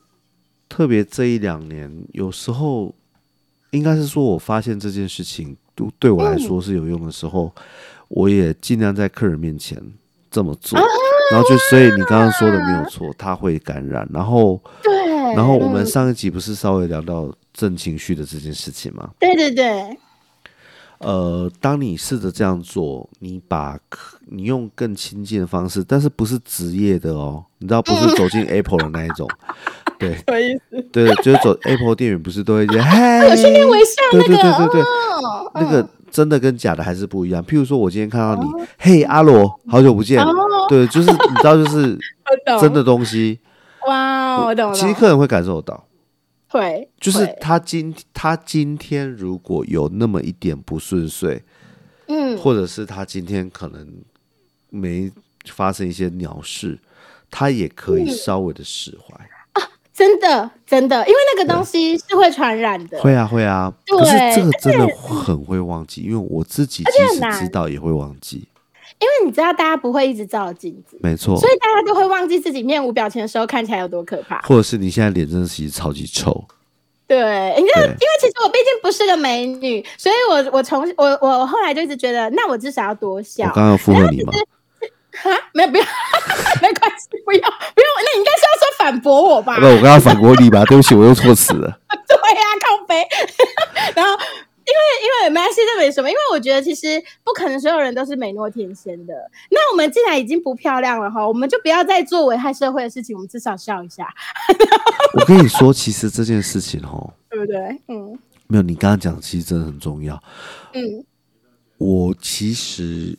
[0.70, 2.94] 特别这一两年，有时候
[3.72, 7.52] 应该是说，我发现这件事情都对我来说是有用的时候，
[8.08, 9.76] 我也尽量在客人面前
[10.30, 10.78] 这么做。
[11.32, 14.08] 然后就，所以你刚刚说的没有错，他会感染。
[14.12, 14.92] 然后，对。
[15.34, 19.10] 然后我们上一集不是稍微聊到正情绪的这件事情吗？
[19.18, 19.98] 对对对。
[20.98, 23.78] 呃，当你试着这样做，你把
[24.26, 29.28] 你用更亲近的方式，但是不是职业的哦，你知道，不是走进 Apple 的那一种。
[30.00, 30.82] 对， 什么意思？
[30.90, 32.76] 对，就是走 Apple 店员不是都会讲，
[33.28, 34.84] 有训练微笑那个，对对对对对，
[35.54, 37.44] 那个真的跟假的还是不一样。
[37.44, 40.24] 譬如说，我今天看到你，嘿，阿罗，好久不见，
[40.68, 41.98] 对，就是你知道，就是
[42.60, 43.38] 真的东西。
[43.86, 44.74] 哇，我懂了。
[44.74, 45.86] 其实客人会感受到，
[46.48, 51.42] 会，就是他今他今天如果有那么一点不顺遂，
[52.08, 53.86] 嗯，或者是他今天可能
[54.68, 55.10] 没
[55.46, 56.78] 发生一些鸟事，
[57.30, 59.14] 他也可以稍微的释怀。
[59.92, 62.98] 真的，真的，因为那个东西是会传染的。
[63.00, 63.72] 会啊，会啊。
[63.86, 68.48] 可是这个真的很会忘记，因为我自己即使知道也会忘记。
[68.98, 74.40] 因为你知道，大家不会一直照镜子，没错，所以大家都会忘记自己面无表情的时候看起来有多可怕。
[74.42, 76.44] 或者是你现在脸真的其实超级臭。
[77.06, 83.46] 对，你知道，因为其实我毕竟不是个美女，所以我我从我我后来就一直觉得，那我至少要多笑。
[83.46, 84.32] 我刚刚附和你吗？
[85.22, 85.84] 啊， 没有，不要，
[86.62, 87.88] 没关系，不要，不用。
[87.96, 89.58] 那你应该是要说反驳我吧？
[89.58, 90.64] 不，我刚刚反驳你吧？
[90.68, 91.78] 对不起，我又错词了。
[92.08, 93.06] 对呀，靠背。
[93.94, 96.08] 然后，因为因为没关系，这没什么。
[96.08, 99.14] 因为我觉得其实不可能所有人都是美若天仙的。
[99.50, 103.16] 那我们既然已经不漂亮了哈，我们就不要再做危害社会的事情。
[103.16, 104.08] 我们至少笑一下。
[105.14, 107.58] 我跟你说，其实这件事情哈，对不对？
[107.88, 110.22] 嗯，没有，你刚刚讲其实真的很重要。
[110.72, 111.04] 嗯，
[111.78, 113.18] 我其实。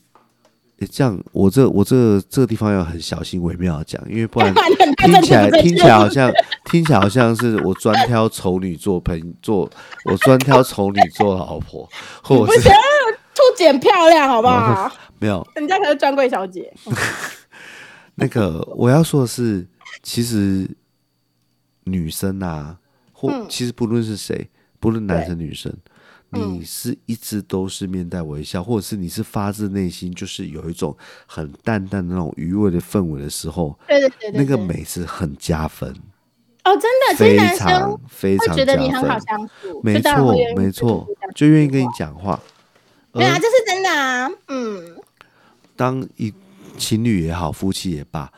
[0.88, 6.32] 这样，我这我这这个地方要很小心微妙的讲，因为不然听起来听起来好像
[6.66, 9.70] 听起来好像是我专挑丑女做朋做，
[10.06, 11.88] 我专挑丑女做老婆，
[12.24, 14.92] 或者是兔剪漂亮，好不好？
[15.20, 16.74] 没有，人家可是专柜小姐。
[18.16, 19.68] 那个我要说的是，
[20.02, 20.70] 其实
[21.84, 22.78] 女生啊，
[23.12, 25.72] 或其实不论是谁，不论男生女生。
[26.32, 35.90] 你是一直都是面带微笑，或者是你是发自内心，就是有一种很淡淡的那种余味的氛围的时候，对对对，那个美是很加分。
[36.64, 42.40] 哦，真的，非常非常觉得你很好相处，没错没错，就愿意跟你讲话。
[43.12, 44.96] 对啊，这是真的啊，嗯。
[45.76, 46.32] 当一
[46.78, 48.32] 情侣也好，夫妻也罢，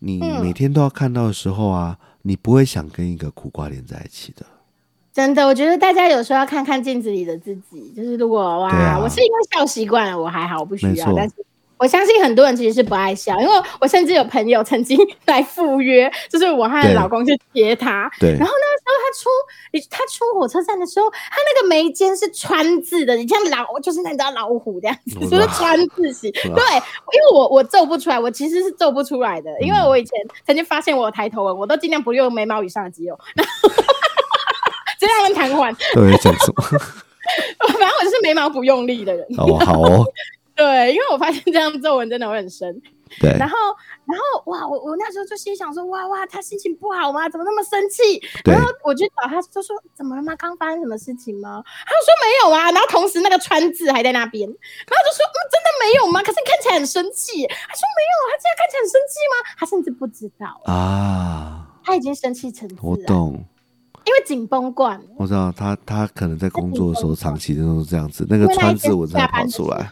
[0.00, 4.44] 你嗯每天都要看到的时候啊，你不会想跟一个苦瓜连在一起的。
[5.12, 11.34] 真的，我觉得大家有时候要看看镜子里的自己，就是如果哇，我是因为笑习惯了，我还好，我不需要，但是。
[11.80, 16.92] 我相信很多人其实是不爱笑，因为我甚至有朋友曾经来赴约，就是我和对。
[16.92, 18.32] 老公去接他，对。
[18.32, 19.30] 然后那个时候他出，
[19.72, 26.30] 你他出火车站的时候，他那个眉间是川字的，你像老就是那你知道老虎这样子，就是川字形。
[26.32, 30.12] 对，因为我我皱不出来，我其实是皱不出来的，因为嗯我以前
[30.46, 33.70] 曾经发现我有抬头纹，我都尽量不用眉毛以上的肌肉，然后
[35.00, 35.72] 这样能弹簧。
[35.94, 36.62] 到底在讲什么？
[37.66, 39.26] 反正我就是眉毛不用力的人。
[39.38, 40.04] 哦，好哦，
[40.54, 42.80] 对，因为我发现这样皱纹真的会很深。
[43.18, 43.56] 对然后，
[44.06, 47.28] 然后哇，我我那时候就心想说，哇哇，他心情不好吗？
[47.28, 48.20] 怎么那么生气？
[48.44, 50.32] 对然后我就找他，就说怎么了吗？
[50.36, 51.60] 刚发生什么事情吗？
[51.64, 52.70] 他就说没有啊。
[52.70, 56.22] 然后同时那个川字还在那边，然后我就说嗯，真的没有吗？
[56.22, 57.42] 可是你看起来很生气。
[57.46, 59.34] 他说没有，他这样看起来很生气吗？
[59.58, 63.44] 他甚至不知道，啊，他已经生气成我懂。
[64.04, 65.04] 因为紧绷惯了。
[65.16, 69.90] 我知道他，他可能在工作的时候长期都是这样子，那个穿字纹才下班的跑出来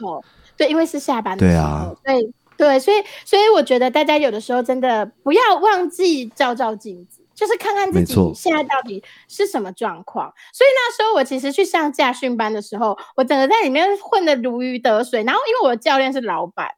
[0.57, 10.33] 对，因为是下班的时候，对啊对对，所以所以我觉得大家有的时候真的不要忘记照照镜子，就是看看自己现在到底是什么状况。
[10.53, 15.23] 所以那时候我其实去上驾训班的时候，我整个在里面混得如鱼得水。
[15.23, 16.69] 然后因为我的教练是老板。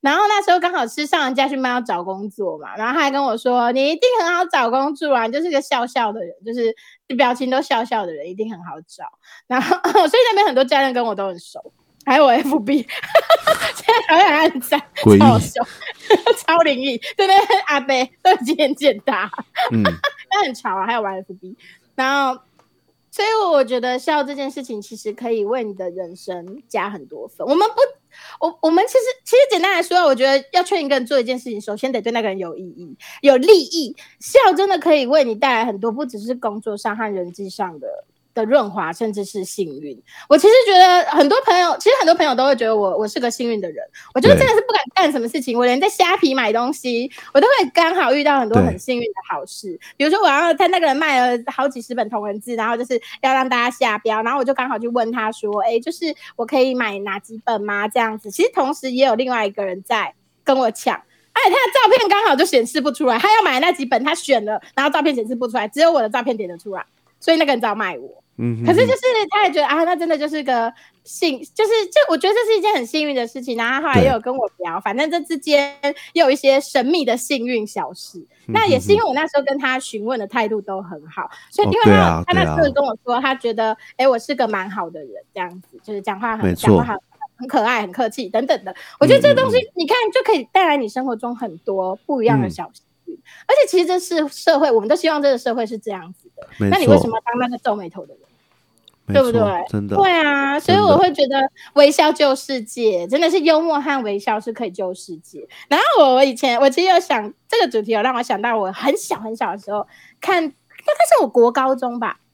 [0.00, 6.74] 然后那时候刚好是上完家训班要找工作嘛，然后他还跟我说：“你一定很好找工作啊，你就是个笑笑的人，就是
[7.16, 9.04] 表情都笑笑的人，一定很好找。”
[9.46, 11.72] 然后 所以那边很多教练跟我都很熟，
[12.06, 12.76] 还有我 FB，
[13.76, 14.80] 现在好想按赞，
[15.18, 15.62] 超好笑，
[16.46, 17.36] 超灵异，对对，
[17.66, 19.28] 阿贝都已经很简单，
[19.72, 19.82] 嗯，
[20.30, 21.56] 但很潮啊，还有玩 FB，
[21.94, 22.40] 然后。
[23.12, 27.44] 所以我觉得笑这件事情其实可以为你的人生加很多分。
[27.44, 27.74] 我们不，
[28.40, 33.96] 我我们其实其实简单来说，我觉得要劝一个人做一件事情，首先得对那个人有意义、有利益。
[34.18, 40.00] 笑真的可以为你带来很多，不只是工作上和人际上的的润滑，甚至是幸运。
[40.28, 43.84] 我其实觉得很多朋友，其实很多朋友都会觉得我我是个幸运的人。
[44.14, 49.78] 我就是真的是不敢干什么事情，我连在虾皮买东西，我都会刚好遇到很多很幸运的好事。
[49.96, 58.30] 比如说，我要他那个人卖了好几十本同文字，然后就是要让大家下标，然后我就刚好去问他说：“哎，就是我可以买哪几本吗？”这样子。
[58.30, 60.14] 其实同时也有另外一个人在
[60.44, 60.94] 跟我抢。
[61.32, 66.84] 哎，他的照片刚好就显示不出来，他要买那几本他选了，然后照片显示不出来，只有我的照片点得出来，
[67.20, 68.24] 所以那个人只好卖我。
[68.42, 70.72] 嗯，可是就是他也觉得啊，那真的就是个
[71.04, 73.54] 幸，就是这我觉得这是一件很幸运的事情。
[73.54, 75.78] 然后他后来对也有跟我聊，反正这之间
[76.14, 78.18] 也有一些神秘的幸运小事。
[78.46, 86.98] 嗯那也是因为我那时候跟他询问的态度都很好，所以因为他、哦对啊他那时候跟我说，他觉得哎、我是个蛮好的人，这样子就是讲话很讲话很
[87.36, 88.74] 很可爱、很客气等等的。
[88.98, 96.46] 我觉得这嗯东西你看就可以带来你生活中很多不一样的嗯小幸运，而且其实这是社会，我们都希望这个社会是这样子的。
[96.70, 98.22] 那你为什，么要当那个皱眉头的人？
[99.12, 99.42] 对不对？
[99.68, 101.36] 真的，对啊，所以我会觉得
[101.74, 105.44] 微笑救世界，真的是幽默和微笑是可以救世界。
[105.66, 109.84] 然后我我以前我其实有想这个主题，有让我想到我很小很小的时候
[110.20, 112.29] 看，大概是我国高中吧，嗯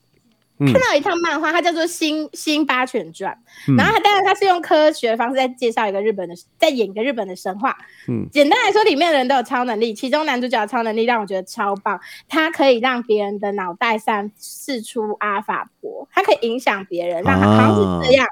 [0.58, 3.32] 看到一套漫画，它叫做《新新八犬传》，
[3.70, 3.76] 嗯。
[3.76, 7.76] 然后它当然它是用科学的方式在介绍一个日本的，在演一个日本的神话。
[8.08, 18.26] 嗯，简单来说，里面的人都有超能力，其中男主角的超能力让我觉得超棒，他可以让别人的脑袋散释出阿法波，他可以影响别人，让他好像是这样。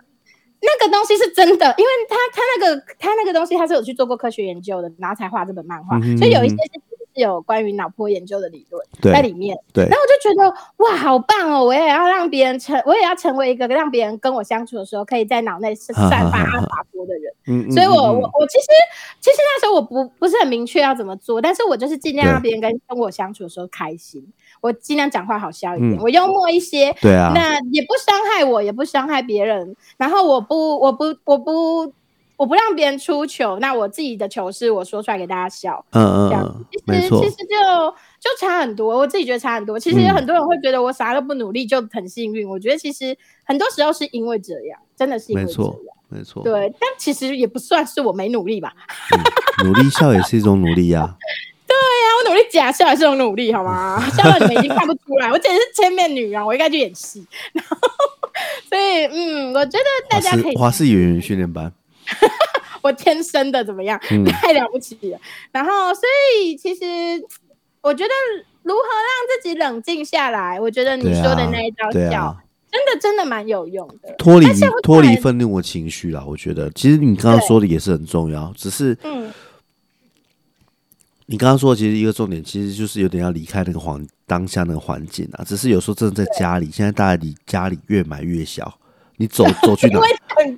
[0.66, 6.80] 那个东西是真的，因为他他那个他那个东西他是有去做过科学研究的，然后才画这本漫画，嗯所以有一些是
[7.14, 9.56] 是有关于脑波研究的理论在里面。
[9.72, 11.64] 对然后我就觉得哇，好棒哦！
[11.64, 17.32] 我也要让别人成，我也要成为一个让别人跟我相处的时候，可以在脑内散发阿法波的人。
[17.46, 18.66] 嗯，嗯所以我嗯我我其实
[19.20, 24.26] 其实那时候我不不是很明确要怎么做，但是我就是尽量让别人跟跟我相处的时候开心，
[24.60, 31.44] 我尽量讲话好笑一点，嗯我幽默一些，对啊，那也不伤害我，也不伤害别人，然后我不我不我不
[31.84, 31.92] 我不
[32.36, 39.78] 让别人出糗，那我自己的糗事我说出来给大家笑，嗯嗯这样其实其，实就就差很多，我自己觉得差很多。
[39.78, 45.94] 其实很多人会觉得我啥都不努力就很幸运，我觉得其实很多时候是因为这样，真的是因为这没错样。
[46.08, 48.72] 没错，对，但其实也不算是我没努力吧。
[49.16, 51.14] 嗯努力笑也是一种努力呀，
[51.66, 54.04] 对呀我努力假笑也是种努力，好吗？
[54.10, 57.24] 笑到你们已经看不出来，我简直是千面女郎，我应该去演戏。
[57.54, 57.78] 然后，
[58.68, 61.72] 所以嗯，我觉得大家可以，视华视演员训练班，
[62.82, 63.98] 我天生的怎么样？
[64.10, 65.18] 嗯 太了不起了。
[65.52, 66.02] 然后，所
[66.38, 66.82] 以其实
[67.80, 68.10] 我觉得
[68.62, 72.36] 如何让自己冷静下来，我觉得你说的那一招笑，对啊，
[72.70, 74.14] 真的真的蛮有用的。
[74.18, 74.46] 脱离
[74.82, 79.32] 脱离愤怒的情绪啦，我觉得其实你刚刚说的也是很重要，只是嗯，
[81.26, 85.44] 你刚刚说的其实一个重点，其实就是有点要离开那个环当下那个环境啊。
[85.44, 88.78] 只是有时候真的在家里，现在大家离家里越买越小，
[89.16, 90.00] 你走走去哪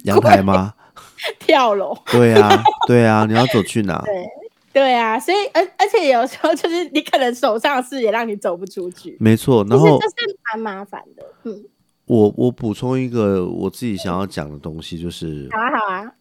[0.04, 0.72] 阳台吗？
[1.38, 1.96] 跳楼。
[2.06, 4.02] 对啊， 对啊，你要走去哪？
[4.04, 4.24] 对
[4.72, 11.24] 对啊，所以而而且有时候就是你可能手上的事也让你走不出去，没错，然后这是蛮麻烦的。
[11.44, 11.64] 嗯，
[12.04, 16.12] 我我补充一个我自己想要讲的东西，就是好啊好啊，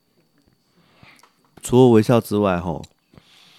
[1.62, 2.82] 除了微笑之外，哈，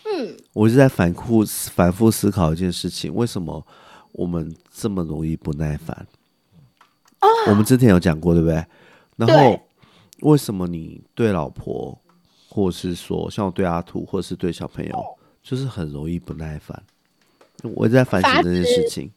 [0.05, 3.67] 嗯，我一直在反复反复思考一件事情：为什么
[4.13, 6.07] 我们这么容易不耐烦？
[7.21, 8.65] 哦我们之前有讲过，对不对？
[9.17, 9.61] 然后对
[10.21, 11.99] 为什么你对老婆，
[12.49, 15.05] 或者是说像我对阿土，或者是对小朋友，
[15.43, 16.83] 就是很容易不耐烦？
[17.75, 19.11] 我在反省这件事情。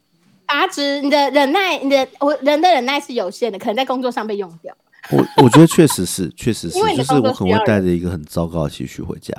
[0.46, 4.76] 拔直你的忍耐，你的我人的忍耐是有限的，可能在工作上被用掉。
[5.10, 9.32] 我我觉得确实是， 确实是就是我可能会带着一个很糟糕的情绪回家，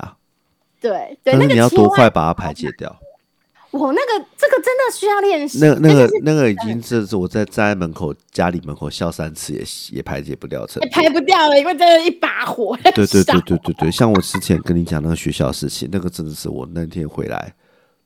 [0.80, 2.98] 对对，但是你要多快把它排解掉。
[3.72, 5.58] 我那个这个真的需要练习。
[5.58, 9.64] 那那个那个已经这是我在站在门口家里门口笑三次也
[9.96, 10.88] 也排解不掉程也。
[10.90, 12.76] 排不掉了，因为真的一把火。
[12.82, 17.52] 对对对对对对，像我之前跟你讲那个学校的事情，那个真的是我那天回来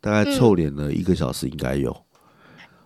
[0.01, 1.95] 大概臭脸了一个小时，应该有。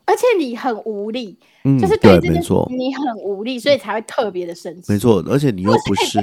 [0.06, 4.92] 而且你很无力，嗯，就是对，这件事没错，你很无力，所以才会特别的生气。
[4.92, 6.18] 没错，而且你又不是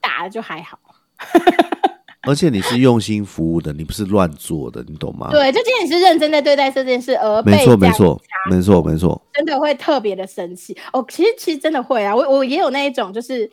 [0.00, 0.78] 打就还好。
[2.28, 5.30] 而且你是用心服务的，你不是乱做的，你懂吗？
[5.30, 9.22] 对，就今天你是认真在对待这件事，而被没错，没错，没错，没错。
[9.32, 11.02] 真的会特别的生气哦。
[11.08, 13.50] 其实其实真的会啊，我我也有那一种，就是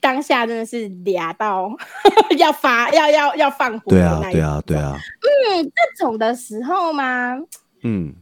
[0.00, 1.68] 当下真的是嗲到
[2.38, 4.96] 要发要要要放火对啊，对啊，对啊。
[5.50, 7.34] 嗯，这种的时候吗，
[7.82, 8.14] 嗯，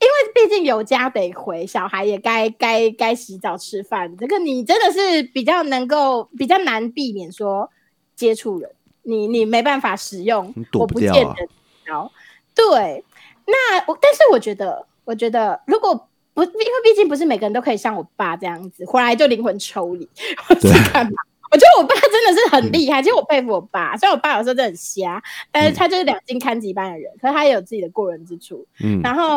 [0.00, 7.70] 因为毕竟有家得回，小孩也该该该洗澡吃饭，这个你真的是比较能够比较难避免说
[8.14, 8.70] 接触人，
[9.08, 12.10] 你你没办法使用我不见得哦。
[12.54, 13.02] 对，
[13.46, 15.94] 那我但是我觉得，我觉得如果
[16.34, 20.08] 不，因为毕竟不是每个人都可以像我爸这样子，回来就灵魂抽离，
[20.46, 21.12] 或对是干嘛。
[21.50, 23.96] 我觉得我爸真的是很厉害，其实我佩服我爸。
[23.96, 28.66] 虽然我爸有时候真的很瞎，但是他就是两斤看几般的人，可是他也有自己的过人之处。
[28.84, 29.34] 嗯，然后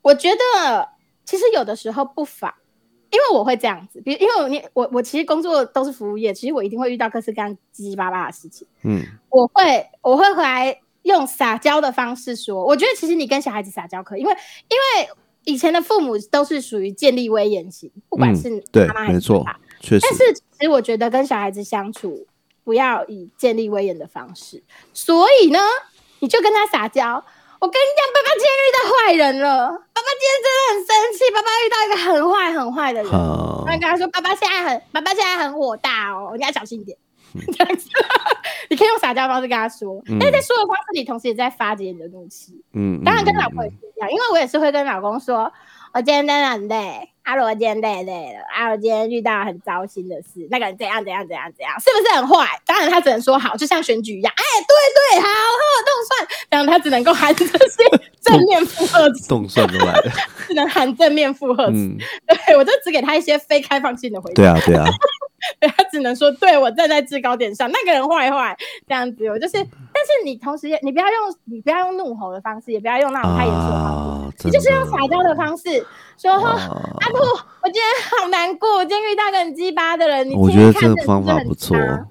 [0.00, 0.88] 我觉得
[1.26, 2.54] 其实有的时候不妨，
[3.10, 8.66] 因为我会这样子，比如因为我你我我其实工作都是服务业，其实我一定会遇到各式各样七七八八的事情。
[8.82, 15.08] 嗯，我会我会回来用撒娇的方式说，我觉得其实你跟小孩子撒娇可以，因为因为
[15.44, 22.26] 以前的父母都是属于建立威严型，不管嗯是对妈妈，还是爸爸。，确实但，是其实我觉得跟小孩子相处
[22.62, 25.58] 不要以建立威严的方式，所以呢，
[26.20, 27.24] 你就跟他撒娇。
[27.60, 33.12] 我跟你讲，爸爸今天遇到坏人了，爸爸今天真的很生气，爸爸遇到一个很坏很坏的人。
[33.12, 36.96] 好然后跟他说：“爸爸现在很，爸爸现在很火大哦，你要小心一点。
[37.34, 37.88] 嗯 这样子，
[38.70, 42.60] 你可以用撒娇的方式跟他说，但是在说的方式里，同时也在发泄你的怒气。
[42.72, 45.52] 嗯，当然跟嗯老婆也是一样，因为我也是会跟老公说，
[45.92, 52.46] 我今天真的很累，阿罗今天累累了，阿罗今天遇到很糟心的事，那个人怎样怎样怎样怎样，是不是很坏？
[52.66, 57.58] 当然他只能说好，就像选举一样，哎，对对，好，好，动算，这样他只能够喊这些
[58.22, 60.12] 正面附和词，动算都来了，
[60.48, 61.72] 只能喊正面附和词。
[61.72, 61.96] 嗯，
[62.46, 64.42] 对我就只给他一些非开放性的回答。
[64.42, 64.84] 对啊，对啊，
[65.60, 68.56] 对他只能说对我站在制高点上，那个人坏坏
[68.88, 69.28] 这样子。
[69.28, 69.62] 我就是，但
[70.04, 75.84] 是你同时也你不要用你不要用怒吼的方式，也不要用那种太严肃的方式，啊，你就是用撒娇的方式
[76.16, 77.18] 说：“哦啊阿布，
[77.62, 77.84] 我今天
[78.20, 80.28] 好难过，我今天遇到个很鸡巴的人。
[80.28, 82.06] 你我听觉得这个方法不错差。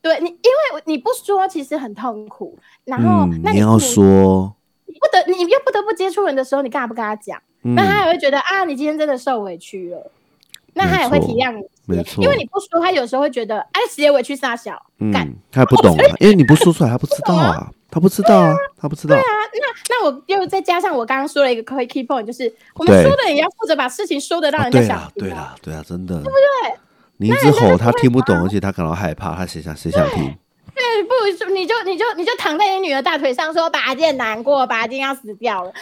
[0.00, 2.58] 对你，因为你不说，其实很痛苦。
[2.84, 4.52] 然后，嗯，那你要说，
[4.86, 7.40] 你不得，你又不得不接触人的时候，你干嘛不跟他讲？
[7.64, 10.10] 嗯那他也会觉得啊，你今天真的受委屈了，
[10.74, 11.62] 那他也会体谅你。
[11.86, 14.72] 没错因为你不说，他有时候会觉得，哎，谁委屈撒小，
[15.12, 19.60] 干嗯，他也不懂啊，因为你不说出来，他不知道啊， 他不知道啊，他不知道，对啊那
[20.02, 25.12] 我又再加上我刚刚说了一个 key key point，就是我们说的也要负责把事情说的让啊人家对啦，想听啊。
[25.14, 26.78] 对啦，对啊，真的，对不对？
[27.18, 30.36] 你一直吼，他听不懂，而且他感到害怕，他谁想谁想听？
[30.74, 35.72] 对，不如说你就你就你就躺在你女儿大腿上说，爸今天难过，爸今天要死掉了。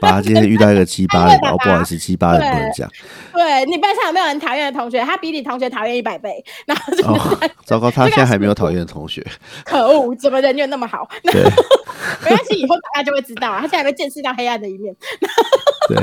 [0.00, 2.90] 爸今天遇到一个七八人， 哦，不好意思，七八人不能讲。
[3.32, 5.00] 对你班上有没有人讨厌的同学？
[5.00, 9.24] 他比你同学讨厌一百倍，然后就、哦，糟糕，他现在还没有讨厌的同学。
[9.64, 11.08] 可恶，怎么人缘那么好？
[11.22, 11.42] 那对
[12.24, 14.94] 没关系，以后大家就会知道啊，他现在还会见识到黑暗的一面。
[15.88, 15.96] 对，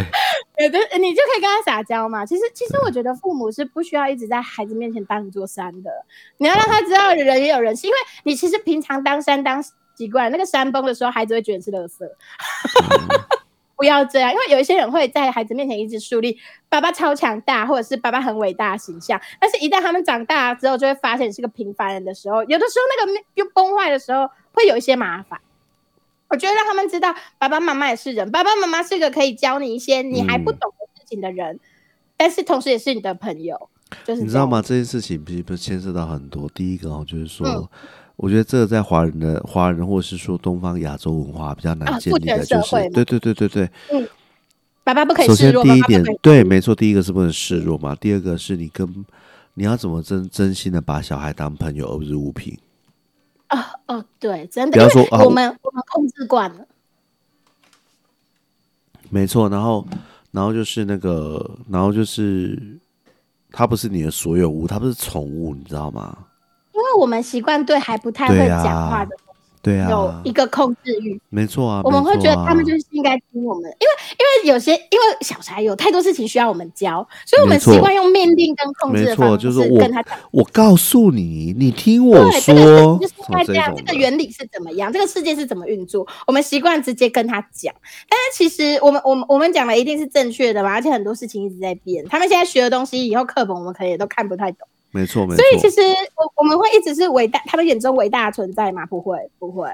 [0.56, 2.26] 对对，你就可以跟他撒娇嘛。
[2.26, 5.92] 其实，其实我觉得父母是不需要一直在孩子面前当一座山的，
[6.38, 9.64] 你要让他知道人也有人性，因为你其实平常当山当
[9.96, 12.08] 习惯，那个山崩的时候，孩子会觉得是垃圾。
[13.76, 16.38] 不要这样，因为有一些人会在孩子面前一直树立
[16.70, 25.42] 爸爸超强大，或者是爸爸很伟大的形象，但是一旦他们长大之后，就会发现你是个平凡人的时候，有的时候那个又崩坏的时候，会有一些麻烦。
[26.34, 31.60] 我觉得让他们知道，爸爸妈妈也是人，爸爸妈妈是个可以教你一些你还不懂的事情的人，
[32.18, 33.70] 但是同时也是你的朋友。
[34.04, 34.60] 就是你知道吗？
[34.60, 36.50] 这件事情不是不是牵涉到很多。
[36.56, 37.70] 第一个哦，就是说，
[38.16, 43.70] 我觉得这个在华人的华人或者是说东方亚洲文化比较难建立的，就是对对对对对。
[43.92, 44.08] 嗯，
[44.84, 47.94] 爸爸不可以首先第一点，对，没错，第一个是不能示弱嘛。
[47.94, 49.06] 第二个是你跟
[49.54, 52.58] 你要怎么真真心的把小孩当朋友而不是物品。
[53.54, 53.64] 哦
[53.96, 56.66] 哦，对，真的，说我们我们控制惯了。
[59.10, 59.88] 没错，然后
[60.32, 62.80] 然后就是那个，然后就是。
[63.56, 66.18] 它不是你的所有物，它不是宠物，你知道吗？
[66.74, 69.16] 因为我们习惯对还不太会讲话的。
[69.64, 71.82] 对啊，有一个控制欲，没错啊。
[71.86, 79.50] 我们会觉得他们就是应该听我们，因为因为有些因为小孩有太多事情需要我们教，所以我们习惯用命令跟控制的方式
[79.80, 80.18] 跟他讲。
[80.32, 83.74] 我告诉你，你听我说，就是应该这样。
[83.74, 84.92] 这个原理是怎么样？
[84.92, 86.06] 这个世界是怎么运作？
[86.28, 87.74] 我们习惯直接跟他讲，
[88.10, 90.74] 但是其实我们我们我们讲的一定是正确的嘛？
[90.74, 94.68] 而且很多事情一直在变，他们现在学的东西，以后课本我们可能也都看不太懂。
[94.94, 95.38] 没错，没错。
[95.38, 95.82] 所以其实
[96.16, 98.86] 我我们会一直是伟大，他们眼中伟大的存在吗？
[98.86, 99.68] 不会，不会。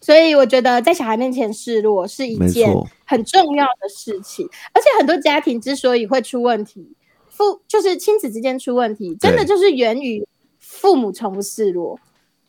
[0.00, 2.68] 所以我觉得在小孩面前示弱是一件
[3.04, 6.92] 很重要的事情，而且很多家庭之所以会出问题，
[7.28, 10.26] 父就是亲子之间出问题，真的就是源于
[10.58, 11.98] 父母从不示弱，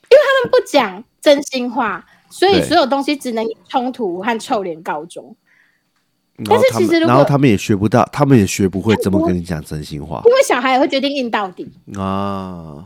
[0.10, 5.36] 因为他们不讲真心话，所以所有东西只能以冲突和臭脸告终。
[6.46, 11.68] 但是其实，如果然后他们也学不到，他们也学不会怎么跟你讲真心话，因为小孩也会决定硬到底
[11.98, 12.86] 啊。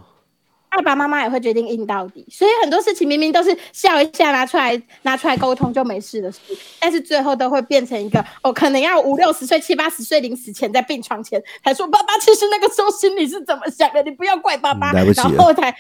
[0.75, 6.39] 爸爸妈妈也会决定硬到底，所以很多事情明明都是笑一下拿出来拿出来沟通就没事的事，
[6.79, 15.05] 但是最后都会变成一个哦，可能要五六十岁、七八十岁临死前在病床前才说爸爸，其实那个时候心里是怎么想的，你不要怪爸爸，然
[15.37, 15.71] 后才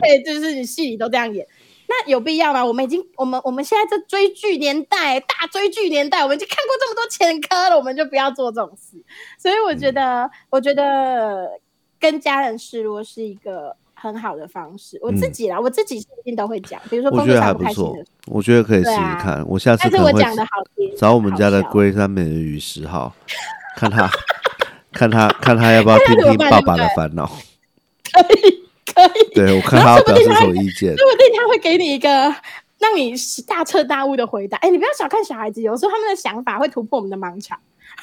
[0.00, 1.44] 对，就是你戏里都这样演，
[1.88, 2.64] 那有必要吗？
[2.64, 9.02] 我们已经我们我们现在这追剧年代，大追剧年代，我们已经看过这么多前科了，我们就不要做这种事。
[9.38, 11.50] 所以我觉得，我觉得
[11.98, 13.76] 跟家人示弱是一个。
[13.98, 16.78] 很好的方式，我自己啦，我自己是一定都会讲。
[16.90, 19.42] 比如说，我觉得还不错，我觉得可以试试看。
[19.48, 20.12] 我下次可能会
[20.98, 23.10] 找我们家的龟山美人鱼十号，
[23.74, 24.08] 看他，
[24.92, 27.26] 看他，看他要不要听 听爸爸的烦恼。
[28.12, 28.55] 可以，可
[29.04, 29.34] 以。
[29.34, 32.08] 对我看他表示什么意见，说不定他会给你一个
[32.78, 33.14] 让你
[33.46, 34.56] 大彻大悟的回答。
[34.58, 37.58] 哎，你不要小看小孩子，有时候他们的想法会突破我们的盲场。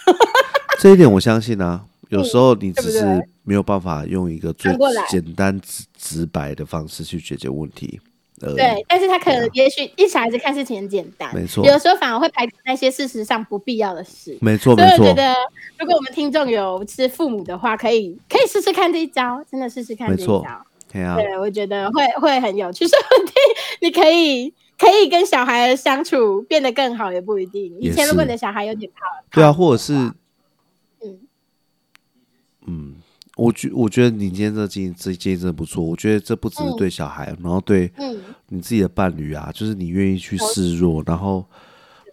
[0.80, 1.86] 这一点我相信啊。
[2.10, 3.04] 有时候你只是
[3.42, 4.72] 没有办法用一个最
[5.10, 8.00] 简单直直白的方式去解决问题，
[8.40, 8.86] 对。
[8.88, 11.66] 但是他可能也许一小孩子看事情很简单，没错。
[11.66, 14.98] 有时候反而会排除那些事实上不必要的事，没错没错。
[14.98, 15.34] 所以我觉得，
[15.80, 20.64] 如果我们听众有是父母的话，可以可以试试看这一招，真的试试看这一招。
[20.94, 23.34] 对，我觉得会会很有趣， 说不定
[23.82, 27.76] 你可以可以跟小孩相处变得更好，也不一定。
[27.80, 30.12] 以前如果你的小孩有点怕，对啊，或者是。
[32.66, 32.96] 嗯，
[33.36, 35.84] 我觉我觉得你今天这建议这建议真的不错。
[35.84, 37.92] 我觉得这不只是对小孩，然后对
[38.48, 41.46] 你自己的伴侣啊，就是你愿意去示弱，然后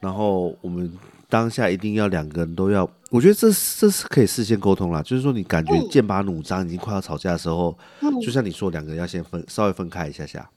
[0.00, 0.92] 然后我们
[1.28, 2.90] 当下一定要两个人都要。
[3.10, 7.76] 我觉得这这是可以事先沟通啦，就是说你感觉剑拔弩张，已经快要吵架的时候，
[8.22, 10.48] 就像你说，两个人要先分稍微分开一下下。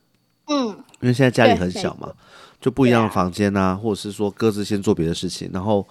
[0.46, 0.68] 嗯，
[1.00, 2.14] 因为现在家里很小嘛，
[2.60, 5.88] 就不一样的房间啊，或者是说各自先做别的事情，然后，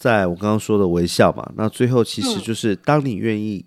[0.00, 3.64] 在我刚刚说的微笑嘛，那最后其实就是当你愿意，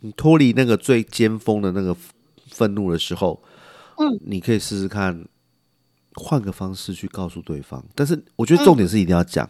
[0.00, 1.96] 你脱离那个最尖峰的那个
[2.50, 3.40] 愤怒的时候，
[3.96, 5.24] 嗯，你可以试试看
[6.14, 9.48] 换个方式去告诉对方，但是我觉得重点是一定要讲，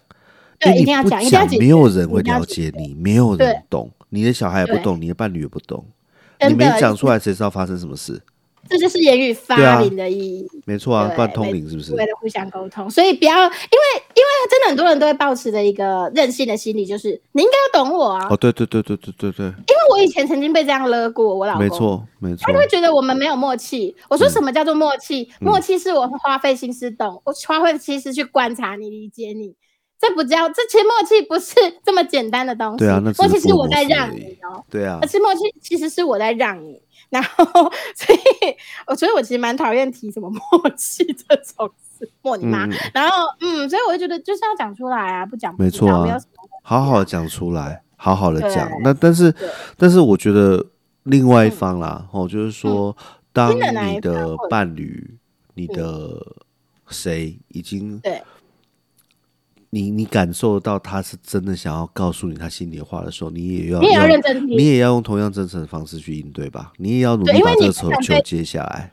[0.58, 1.20] 对，一定要讲，
[1.58, 5.84] 没有人会了解你，没有人懂，你的小孩也不懂，你的伴侣也不懂，
[6.48, 8.20] 你没讲出来，谁知道发生什么事？
[8.68, 11.94] 这就是言语发明的意义，没错啊，不然通灵是不是？
[11.94, 18.26] 为了互相沟通，所以不要，因为因为真的很多人都会保持的一个任性的心理，就是你应该要懂我啊。
[18.28, 19.46] 哦，对对对对对对对。
[19.46, 23.96] 因为我以前曾经被这样勒过，我老公没错没错，他就会觉得我们没有默契。
[24.10, 25.30] 我说什么叫做默契？
[25.40, 29.54] 默契是我花费心思懂，我花费心思去观察你、理解你，
[30.00, 32.78] 这不叫这其实默契不是这么简单的东西。
[32.78, 34.64] 对啊，那默契是我在让你哦。
[34.70, 36.80] 对啊，而且默契其实是我在让你。
[37.10, 37.44] 然后，
[37.94, 38.18] 所以
[38.86, 42.66] 我觉得我其实蛮讨厌提什么默契这种事，默你妈。
[42.92, 46.18] 然后，嗯，所以我就觉得就是要讲出来啊，不讲没错啊，
[46.62, 48.70] 好好的讲出来，好好的讲。
[48.82, 49.34] 那但是，
[49.78, 50.66] 但是我觉得
[51.04, 52.94] 另外一方啦，哦，就是说，
[53.32, 55.16] 当你的伴侣、
[55.54, 56.10] 你的
[56.88, 58.22] 谁已经对
[59.70, 64.58] 你你感受到他是真的想要告诉你他心里话的时候，你也要你也要用认真听。
[64.58, 68.92] 你也要用同样真诚的方式去应对吧，你也要努力把这个球接下来。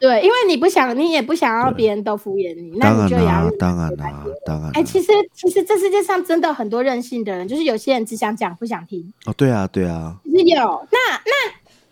[0.00, 11.32] 对，因为你不想，你也不想要别人都敷衍你，那当然你就也要啦、认真当然啦、当然啦、哎、其实其实这世界上真的很多任性的人，就是有些人只想讲不想听，哦，对啊，对啊，其实有那那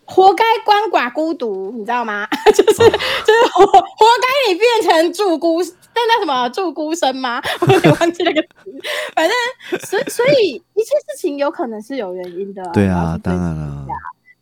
[0.05, 2.27] 活该鳏寡孤独，你知道吗？
[2.53, 2.89] 就是、哦。
[3.25, 5.59] 就是活活该你变成祝孤，
[5.95, 7.41] 那那什么祝孤生吗？
[7.61, 8.71] 我有点忘记那个词，
[9.15, 13.85] 反正所以所以一切事情有可能是有原因的， 对啊当然了、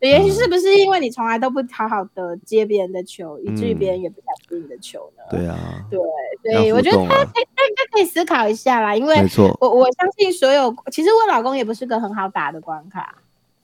[0.00, 5.22] 对也许是不是因为你从来都不好好的接别人的球，以至于嗯别人也不想接你的球呢？
[5.30, 5.56] 对啊，
[5.88, 7.32] 对，所以我觉得他啊。
[7.34, 9.14] 他应该可以思考一下啦，因为
[9.60, 13.14] 我我相信所有，其实我老公也不是个很好打的关卡，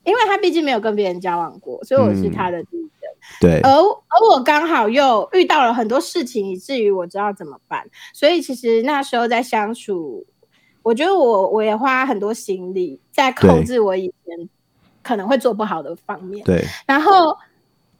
[0.04, 2.88] 因为他毕竟没有跟别人交往过，所以我是他的第一人。
[3.40, 7.86] 对，而而我刚好又遇到了很多事情，以至于我知道怎么办。
[8.12, 10.24] 所以其实那时候在相处，
[10.82, 14.48] 我觉得我我也花很多心力在控制我以前
[15.02, 16.44] 可能会做不好的方面。
[16.44, 17.36] 对，然后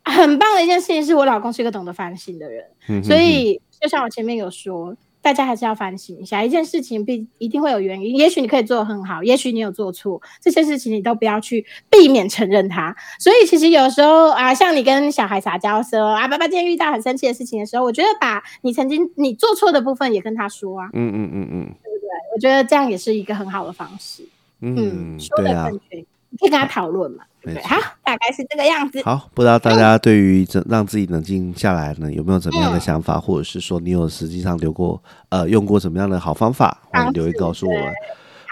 [0.05, 2.65] 很棒的一件事情是我老公是一个懂得反省的人。
[2.89, 12.95] 嗯哼所以就像我前面有说，大家还是要反省一下，一件事情必一定会有原因，也许你可以做得很好，也许你有做错，这些事情你都不要去避免承认它。
[13.19, 24.23] 所以其实有时候啊，像你跟小孩撒娇说啊，爸爸今天遇到很生气的事情的时候，我觉得把你曾经你做错的部分也跟他说啊，嗯嗯嗯嗯对不对我觉得这样也是一个很好的方式。
[24.61, 25.97] 嗯说的正，确，
[26.31, 27.25] 你可以跟他讨论嘛。
[27.63, 29.03] 好，大概是这个样子。
[29.03, 37.93] 好，不知道大家对于怎让自己冷静下来呢，有没有怎么样的嗯想法，或者是说你有实际上留过呃用过什么样的好方法，欢迎留言告诉我们，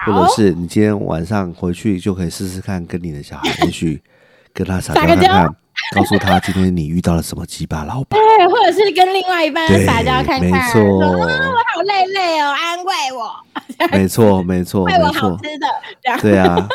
[0.07, 4.03] 或者是你今天晚上回去就可以试试看，跟你的小孩， 也许
[4.53, 5.57] 跟他撒娇看看，
[5.94, 10.80] 告诉他今天你遇到了什么鸡巴老板，对，或者是跟另外一半对撒娇看看，没错。
[10.82, 13.34] 我好累累哦，安慰我，
[13.92, 15.66] 没错，没错， 喂我没错，好吃的，
[16.22, 16.68] 对啊，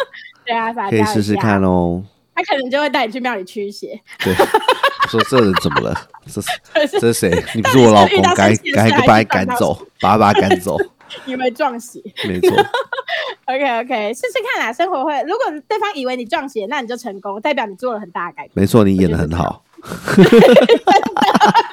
[0.46, 1.68] 对啊，可以试试看哦。
[1.68, 2.04] 哦。
[2.34, 5.94] 他可能就会带你去庙里驱邪，对，我说这人怎么了？
[6.26, 6.50] 这是
[7.00, 7.46] 这是谁？
[7.54, 10.78] 你不是我老公遇到，该生气的事还该把你去办到赶走，把他把他赶走。
[11.28, 12.02] 以为撞邪。
[12.26, 12.50] 没错，
[13.46, 15.22] OK OK，试试看啦，生活会。
[15.24, 19.62] 如果对方以为你撞邪，那你就成功，代表你做了很大的改变，没错，你演的很好。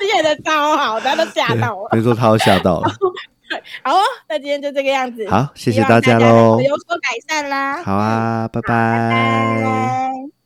[0.01, 1.89] 你演的超好，大家都吓到了。
[1.93, 2.91] 没错，他都吓到了。
[3.83, 5.29] 好哦，那今天就这个样子。
[5.29, 6.61] 好，谢谢大家能喽。
[6.61, 7.83] 有所改善啦。
[7.83, 10.38] 好啊，拜拜拜。